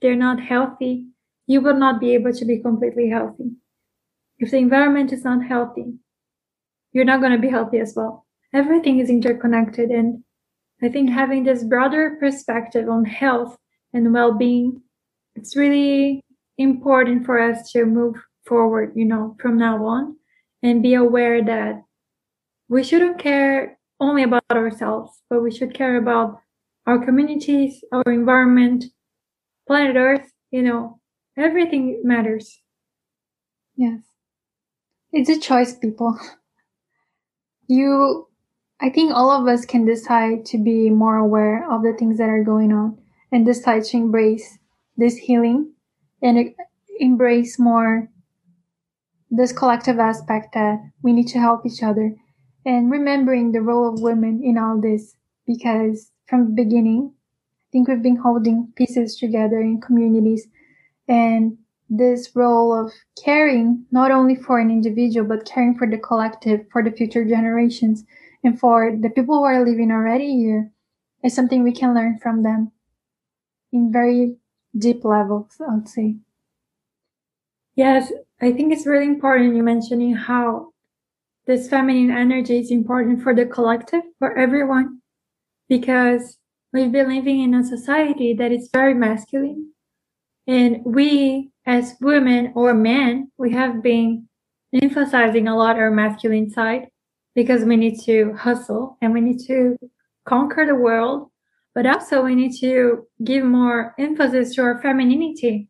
they're 0.00 0.14
not 0.14 0.40
healthy, 0.40 1.08
you 1.48 1.60
will 1.60 1.76
not 1.76 2.00
be 2.00 2.14
able 2.14 2.32
to 2.32 2.44
be 2.44 2.60
completely 2.62 3.10
healthy. 3.10 3.50
If 4.38 4.52
the 4.52 4.58
environment 4.58 5.12
is 5.12 5.24
not 5.24 5.44
healthy, 5.44 5.94
you're 6.92 7.04
not 7.04 7.20
going 7.20 7.32
to 7.32 7.38
be 7.38 7.50
healthy 7.50 7.78
as 7.80 7.94
well. 7.96 8.24
Everything 8.54 9.00
is 9.00 9.10
interconnected 9.10 9.90
and 9.90 10.22
I 10.80 10.88
think 10.88 11.10
having 11.10 11.42
this 11.42 11.64
broader 11.64 12.16
perspective 12.20 12.88
on 12.88 13.04
health 13.04 13.56
and 13.92 14.12
well-being, 14.12 14.82
it's 15.34 15.56
really 15.56 16.22
important 16.58 17.26
for 17.26 17.40
us 17.40 17.72
to 17.72 17.84
move 17.84 18.14
forward, 18.44 18.92
you 18.94 19.06
know, 19.06 19.36
from 19.40 19.58
now 19.58 19.84
on 19.86 20.16
and 20.62 20.82
be 20.82 20.94
aware 20.94 21.42
that 21.42 21.82
we 22.68 22.84
shouldn't 22.84 23.18
care 23.18 23.78
only 23.98 24.22
about 24.22 24.44
ourselves, 24.50 25.10
but 25.28 25.42
we 25.42 25.50
should 25.50 25.74
care 25.74 25.96
about 25.96 26.40
our 26.86 27.04
communities, 27.04 27.84
our 27.92 28.12
environment, 28.12 28.84
planet 29.66 29.96
Earth, 29.96 30.32
you 30.50 30.62
know, 30.62 31.00
everything 31.36 32.00
matters. 32.04 32.60
Yes. 33.76 34.00
It's 35.12 35.30
a 35.30 35.38
choice, 35.40 35.74
people. 35.74 36.18
You 37.68 38.28
I 38.80 38.90
think 38.90 39.12
all 39.12 39.30
of 39.30 39.48
us 39.48 39.64
can 39.64 39.84
decide 39.84 40.44
to 40.46 40.58
be 40.58 40.90
more 40.90 41.16
aware 41.16 41.68
of 41.70 41.82
the 41.82 41.94
things 41.94 42.18
that 42.18 42.28
are 42.28 42.44
going 42.44 42.72
on 42.72 42.98
and 43.32 43.44
decide 43.44 43.84
to 43.84 43.96
embrace 43.96 44.58
this 44.96 45.16
healing 45.16 45.72
and 46.22 46.54
embrace 47.00 47.58
more 47.58 48.08
this 49.30 49.52
collective 49.52 49.98
aspect 49.98 50.54
that 50.54 50.78
we 51.02 51.12
need 51.12 51.28
to 51.28 51.38
help 51.40 51.66
each 51.66 51.82
other 51.82 52.14
and 52.64 52.90
remembering 52.90 53.52
the 53.52 53.60
role 53.60 53.88
of 53.88 54.00
women 54.00 54.42
in 54.44 54.58
all 54.58 54.80
this 54.80 55.16
because 55.46 56.12
from 56.26 56.46
the 56.46 56.64
beginning, 56.64 57.12
I 57.12 57.66
think 57.72 57.88
we've 57.88 58.02
been 58.02 58.16
holding 58.16 58.72
pieces 58.76 59.16
together 59.16 59.60
in 59.60 59.80
communities. 59.80 60.46
And 61.08 61.58
this 61.88 62.34
role 62.34 62.72
of 62.72 62.92
caring 63.22 63.86
not 63.92 64.10
only 64.10 64.34
for 64.34 64.58
an 64.58 64.70
individual 64.70 65.26
but 65.26 65.44
caring 65.44 65.78
for 65.78 65.88
the 65.88 65.98
collective 65.98 66.66
for 66.72 66.82
the 66.82 66.90
future 66.90 67.24
generations 67.24 68.04
and 68.42 68.58
for 68.58 68.96
the 69.00 69.10
people 69.10 69.36
who 69.36 69.44
are 69.44 69.64
living 69.64 69.92
already 69.92 70.36
here 70.36 70.70
is 71.22 71.34
something 71.34 71.62
we 71.62 71.72
can 71.72 71.94
learn 71.94 72.18
from 72.18 72.42
them 72.42 72.72
in 73.72 73.92
very 73.92 74.36
deep 74.76 75.04
levels, 75.04 75.56
I 75.60 75.74
would 75.74 75.88
say. 75.88 76.16
Yes, 77.74 78.12
I 78.40 78.52
think 78.52 78.72
it's 78.72 78.86
really 78.86 79.06
important 79.06 79.54
you 79.54 79.62
mentioning 79.62 80.14
how 80.14 80.72
this 81.46 81.68
feminine 81.68 82.10
energy 82.10 82.58
is 82.58 82.70
important 82.70 83.22
for 83.22 83.34
the 83.34 83.46
collective, 83.46 84.02
for 84.18 84.36
everyone, 84.36 85.00
because 85.68 86.38
we've 86.72 86.92
been 86.92 87.08
living 87.08 87.40
in 87.40 87.54
a 87.54 87.64
society 87.64 88.34
that 88.34 88.52
is 88.52 88.68
very 88.72 88.94
masculine. 88.94 89.72
And 90.46 90.84
we, 90.84 91.50
as 91.66 91.94
women 92.00 92.52
or 92.54 92.74
men, 92.74 93.32
we 93.36 93.52
have 93.52 93.82
been 93.82 94.28
emphasizing 94.72 95.48
a 95.48 95.56
lot 95.56 95.76
our 95.76 95.90
masculine 95.90 96.50
side 96.50 96.88
because 97.34 97.64
we 97.64 97.76
need 97.76 98.00
to 98.04 98.34
hustle 98.34 98.96
and 99.00 99.12
we 99.12 99.20
need 99.20 99.40
to 99.46 99.76
conquer 100.24 100.66
the 100.66 100.74
world, 100.74 101.30
but 101.74 101.86
also 101.86 102.22
we 102.22 102.34
need 102.34 102.58
to 102.60 103.06
give 103.24 103.44
more 103.44 103.94
emphasis 103.98 104.54
to 104.54 104.62
our 104.62 104.80
femininity 104.80 105.68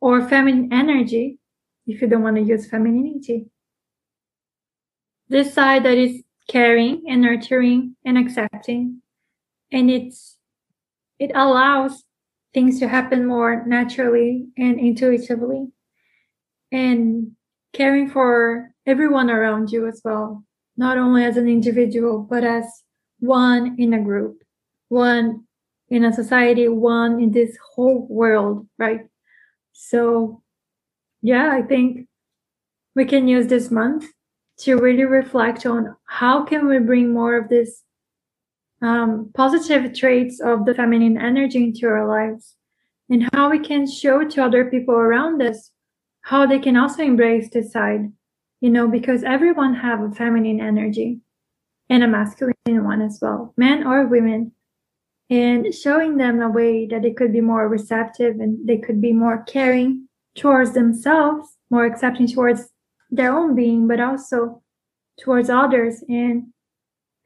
or 0.00 0.26
feminine 0.28 0.72
energy 0.72 1.38
if 1.86 2.00
you 2.00 2.08
don't 2.08 2.22
want 2.22 2.36
to 2.36 2.42
use 2.42 2.68
femininity. 2.68 3.46
This 5.28 5.52
side 5.52 5.84
that 5.84 5.98
is 5.98 6.22
caring 6.48 7.04
and 7.08 7.20
nurturing 7.22 7.96
and 8.04 8.16
accepting. 8.16 9.02
And 9.72 9.90
it's 9.90 10.36
it 11.18 11.32
allows 11.34 12.04
things 12.54 12.78
to 12.80 12.88
happen 12.88 13.26
more 13.26 13.64
naturally 13.66 14.48
and 14.56 14.78
intuitively. 14.78 15.68
And 16.72 17.32
caring 17.72 18.10
for 18.10 18.72
everyone 18.86 19.30
around 19.30 19.70
you 19.70 19.86
as 19.86 20.00
well, 20.04 20.44
not 20.76 20.98
only 20.98 21.24
as 21.24 21.36
an 21.36 21.48
individual, 21.48 22.20
but 22.20 22.44
as 22.44 22.64
one 23.20 23.76
in 23.78 23.92
a 23.92 24.00
group, 24.00 24.42
one 24.88 25.44
in 25.88 26.04
a 26.04 26.12
society, 26.12 26.68
one 26.68 27.20
in 27.20 27.32
this 27.32 27.56
whole 27.74 28.06
world, 28.08 28.66
right? 28.78 29.06
So, 29.72 30.42
yeah, 31.22 31.50
I 31.52 31.62
think 31.62 32.08
we 32.94 33.04
can 33.04 33.28
use 33.28 33.46
this 33.46 33.70
month 33.70 34.06
to 34.60 34.76
really 34.76 35.04
reflect 35.04 35.66
on 35.66 35.96
how 36.06 36.44
can 36.44 36.66
we 36.66 36.78
bring 36.78 37.12
more 37.12 37.36
of 37.36 37.48
this 37.48 37.82
um, 38.80 39.30
positive 39.34 39.92
traits 39.94 40.40
of 40.40 40.64
the 40.64 40.74
feminine 40.74 41.18
energy 41.18 41.64
into 41.64 41.86
our 41.86 42.06
lives 42.06 42.54
and 43.10 43.28
how 43.32 43.50
we 43.50 43.58
can 43.58 43.86
show 43.86 44.24
to 44.24 44.44
other 44.44 44.64
people 44.66 44.94
around 44.94 45.42
us 45.42 45.70
how 46.22 46.46
they 46.46 46.58
can 46.58 46.76
also 46.76 47.02
embrace 47.02 47.48
this 47.50 47.72
side 47.72 48.12
you 48.60 48.70
know 48.70 48.86
because 48.86 49.22
everyone 49.24 49.74
have 49.74 50.00
a 50.00 50.10
feminine 50.10 50.60
energy 50.60 51.20
and 51.90 52.02
a 52.02 52.08
masculine 52.08 52.54
one 52.66 53.02
as 53.02 53.18
well 53.20 53.54
men 53.56 53.86
or 53.86 54.06
women. 54.06 54.52
And 55.30 55.74
showing 55.74 56.16
them 56.16 56.40
a 56.40 56.48
way 56.48 56.86
that 56.86 57.02
they 57.02 57.12
could 57.12 57.34
be 57.34 57.42
more 57.42 57.68
receptive 57.68 58.40
and 58.40 58.66
they 58.66 58.78
could 58.78 58.98
be 58.98 59.12
more 59.12 59.42
caring 59.42 60.08
towards 60.34 60.72
themselves 60.72 61.58
more 61.70 61.84
accepting 61.84 62.26
towards 62.26 62.70
their 63.10 63.36
own 63.36 63.54
being 63.54 63.86
but 63.86 64.00
also 64.00 64.62
towards 65.20 65.50
others. 65.50 66.02
And 66.08 66.46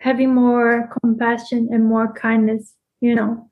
having 0.02 0.34
more 0.34 0.90
compassion 1.00 1.68
and 1.70 1.84
more 1.84 2.12
kindness 2.12 2.74
you 3.00 3.14
know. 3.14 3.48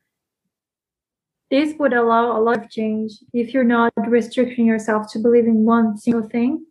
This 1.51 1.75
would 1.79 1.93
allow 1.93 2.39
a 2.39 2.41
lot 2.41 2.65
of 2.65 2.71
change. 2.71 3.13
If 3.33 3.53
you're 3.53 3.65
not 3.65 3.93
restricting 4.07 4.67
yourself 4.67 5.11
to 5.13 5.19
believing 5.19 5.65
one 5.65 5.99
single 5.99 6.29
thing 6.29 6.65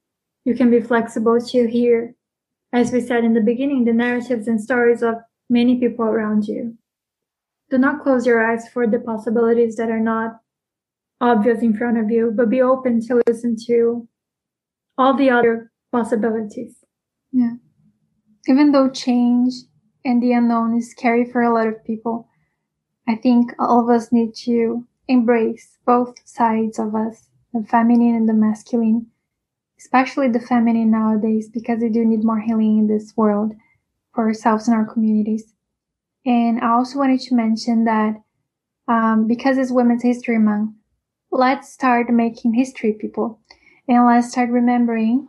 you 0.45 0.55
can 0.55 0.71
be 0.71 0.81
flexible 0.81 1.39
to 1.39 1.69
hear 1.69 2.15
as 2.73 2.91
we 2.91 3.01
said 3.01 3.23
in 3.23 3.33
the 3.33 3.41
beginning 3.41 3.85
the 3.85 3.93
narratives 3.93 4.47
and 4.47 4.59
stories 4.61 5.03
of 5.03 5.15
many 5.49 5.79
people 5.79 6.05
around 6.05 6.45
you. 6.47 6.77
Do 7.69 7.77
not 7.77 8.01
close 8.03 8.25
your 8.25 8.39
eyes 8.45 8.67
for 8.69 8.87
the 8.87 8.99
possibilities 8.99 9.75
that 9.75 9.89
are 9.89 9.99
not 9.99 10.39
obvious 11.21 11.61
in 11.61 11.75
front 11.75 11.97
of 11.97 12.09
you 12.09 12.33
but 12.35 12.49
be 12.49 12.61
open 12.61 13.01
to 13.07 13.21
listen 13.27 13.55
to 13.67 14.07
all 14.97 15.13
the 15.15 15.29
other 15.29 15.71
possibilities. 15.91 16.77
Yeah 17.31 17.55
even 18.47 18.71
though 18.71 18.89
change 18.89 19.54
and 20.06 20.21
the 20.21 20.34
unknown 20.34 20.78
is 20.78 20.91
scary 20.91 21.25
for 21.25 21.41
a 21.41 21.54
lot 21.54 21.67
of 21.67 21.84
people, 21.84 22.28
I 23.08 23.15
think 23.15 23.54
all 23.60 23.82
of 23.82 23.89
us 23.89 24.12
need 24.12 24.36
to 24.45 24.88
embrace 25.08 25.78
both 25.86 26.15
sides 26.28 26.80
of 26.80 26.95
us, 26.95 27.30
the 27.54 27.63
feminine 27.63 28.15
and 28.15 28.30
the 28.30 28.34
masculine, 28.34 29.08
especially 29.80 30.30
the 30.30 30.39
feminine 30.39 30.91
nowadays, 30.91 31.49
because 31.49 31.82
we 31.82 31.89
do 31.89 32.06
need 32.06 32.23
more 32.23 32.39
healing 32.39 32.78
in 32.80 32.88
this 32.88 33.15
world 33.17 33.54
for 34.13 34.28
ourselves 34.28 34.67
and 34.67 34.78
our 34.78 34.86
communities. 34.86 35.54
And 36.25 36.60
I 36.62 36.69
also 36.69 36.99
wanted 36.99 37.21
to 37.21 37.36
mention 37.36 37.86
that 37.86 38.21
um, 38.88 39.28
because 39.28 39.58
it's 39.58 39.71
Women's 39.71 40.04
History 40.04 40.39
Month, 40.39 40.75
let's 41.32 41.71
start 41.71 42.10
making 42.10 42.54
history, 42.54 42.93
people. 42.93 43.39
And 43.88 44.06
let's 44.06 44.30
start 44.32 44.49
remembering 44.49 45.28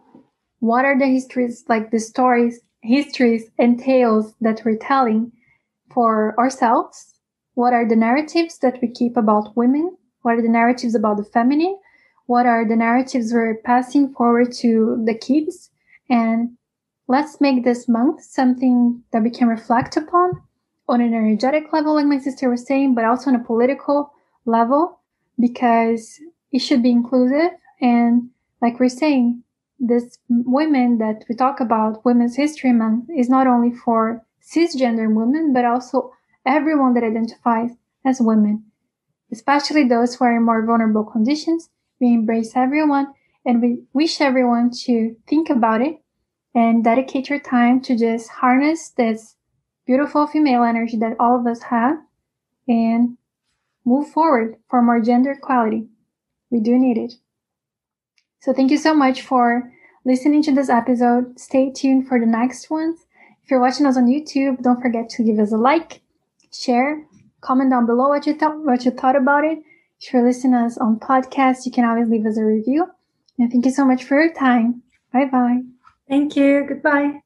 what 0.61 0.85
are 0.85 0.99
the 0.99 1.07
histories, 1.07 1.64
like 1.68 1.90
the 1.90 1.99
stories 2.01 2.61
histories 2.82 3.50
and 3.58 3.78
tales 3.78 4.34
that 4.40 4.62
we're 4.64 4.76
telling 4.76 5.32
for 5.92 6.34
ourselves. 6.38 7.14
What 7.54 7.72
are 7.72 7.86
the 7.86 7.96
narratives 7.96 8.58
that 8.58 8.78
we 8.80 8.88
keep 8.88 9.16
about 9.16 9.56
women? 9.56 9.96
What 10.22 10.34
are 10.34 10.42
the 10.42 10.48
narratives 10.48 10.94
about 10.94 11.16
the 11.16 11.24
feminine? 11.24 11.78
What 12.26 12.46
are 12.46 12.66
the 12.66 12.76
narratives 12.76 13.32
we're 13.32 13.56
passing 13.56 14.12
forward 14.14 14.52
to 14.58 15.02
the 15.04 15.14
kids? 15.14 15.70
And 16.08 16.56
let's 17.08 17.40
make 17.40 17.64
this 17.64 17.88
month 17.88 18.22
something 18.22 19.02
that 19.12 19.22
we 19.22 19.30
can 19.30 19.48
reflect 19.48 19.96
upon 19.96 20.40
on 20.88 21.00
an 21.00 21.14
energetic 21.14 21.72
level, 21.72 21.94
like 21.94 22.06
my 22.06 22.18
sister 22.18 22.50
was 22.50 22.66
saying, 22.66 22.94
but 22.94 23.04
also 23.04 23.30
on 23.30 23.36
a 23.36 23.44
political 23.44 24.12
level, 24.44 25.00
because 25.38 26.20
it 26.52 26.60
should 26.60 26.82
be 26.82 26.90
inclusive. 26.90 27.50
And 27.80 28.30
like 28.60 28.78
we're 28.78 28.88
saying, 28.88 29.42
this 29.80 30.18
women 30.28 30.98
that 30.98 31.24
we 31.28 31.34
talk 31.34 31.58
about, 31.58 32.04
Women's 32.04 32.36
History 32.36 32.72
Month, 32.72 33.08
is 33.16 33.30
not 33.30 33.46
only 33.46 33.72
for 33.72 34.24
cisgender 34.42 35.12
women, 35.12 35.52
but 35.52 35.64
also 35.64 36.12
everyone 36.46 36.94
that 36.94 37.04
identifies 37.04 37.70
as 38.04 38.20
women, 38.20 38.64
especially 39.32 39.84
those 39.84 40.14
who 40.14 40.24
are 40.24 40.36
in 40.36 40.44
more 40.44 40.64
vulnerable 40.64 41.04
conditions. 41.04 41.70
We 42.00 42.14
embrace 42.14 42.52
everyone 42.54 43.14
and 43.44 43.62
we 43.62 43.82
wish 43.92 44.20
everyone 44.20 44.70
to 44.84 45.16
think 45.26 45.50
about 45.50 45.80
it 45.80 46.02
and 46.54 46.84
dedicate 46.84 47.30
your 47.30 47.40
time 47.40 47.80
to 47.82 47.96
just 47.96 48.28
harness 48.28 48.90
this 48.90 49.36
beautiful 49.86 50.26
female 50.26 50.62
energy 50.62 50.96
that 50.98 51.16
all 51.18 51.38
of 51.38 51.46
us 51.46 51.62
have 51.62 51.98
and 52.68 53.16
move 53.84 54.08
forward 54.08 54.56
for 54.68 54.82
more 54.82 55.00
gender 55.00 55.32
equality. 55.32 55.88
We 56.50 56.60
do 56.60 56.78
need 56.78 56.98
it. 56.98 57.14
So 58.40 58.53
thank 58.55 58.70
you 58.70 58.79
so 58.79 58.94
much 58.94 59.22
for 59.22 59.70
listening 60.05 60.42
to 60.44 60.55
this 60.55 60.70
episode. 60.70 61.38
Stay 61.38 61.70
tuned 61.70 62.09
for 62.09 62.18
the 62.18 62.26
next 62.26 62.70
ones. 62.70 63.07
If 63.44 63.50
you're 63.50 63.61
watching 63.61 63.87
us 63.87 63.96
on 63.96 64.07
YouTube, 64.07 64.62
don't 64.62 64.81
forget 64.81 65.09
to 65.11 65.22
give 65.22 65.38
us 65.38 65.53
a 65.53 65.57
like, 65.57 66.00
share, 66.53 67.05
comment 67.40 67.70
down 67.70 67.87
below 67.87 68.09
what 68.09 68.26
you 68.26 68.35
thought 68.35 68.59
what 68.61 68.85
you 68.85 68.90
thought 68.92 69.16
about 69.16 69.44
it. 69.44 69.59
If 70.00 70.12
you're 70.12 70.26
listening 70.26 70.55
to 70.55 70.66
us 70.66 70.79
on 70.79 70.98
podcast, 70.98 71.66
you 71.66 71.72
can 71.72 71.85
always 71.85 72.09
leave 72.09 72.24
us 72.24 72.38
a 72.38 72.44
review. 72.44 72.87
And 73.38 73.50
thank 73.50 73.66
you 73.66 73.72
so 73.72 73.85
much 73.85 74.05
for 74.05 74.22
your 74.22 74.33
time. 74.33 74.83
Bye 75.12 75.26
bye. 75.26 75.61
Thank 76.09 76.37
you. 76.37 76.64
Goodbye. 76.66 77.20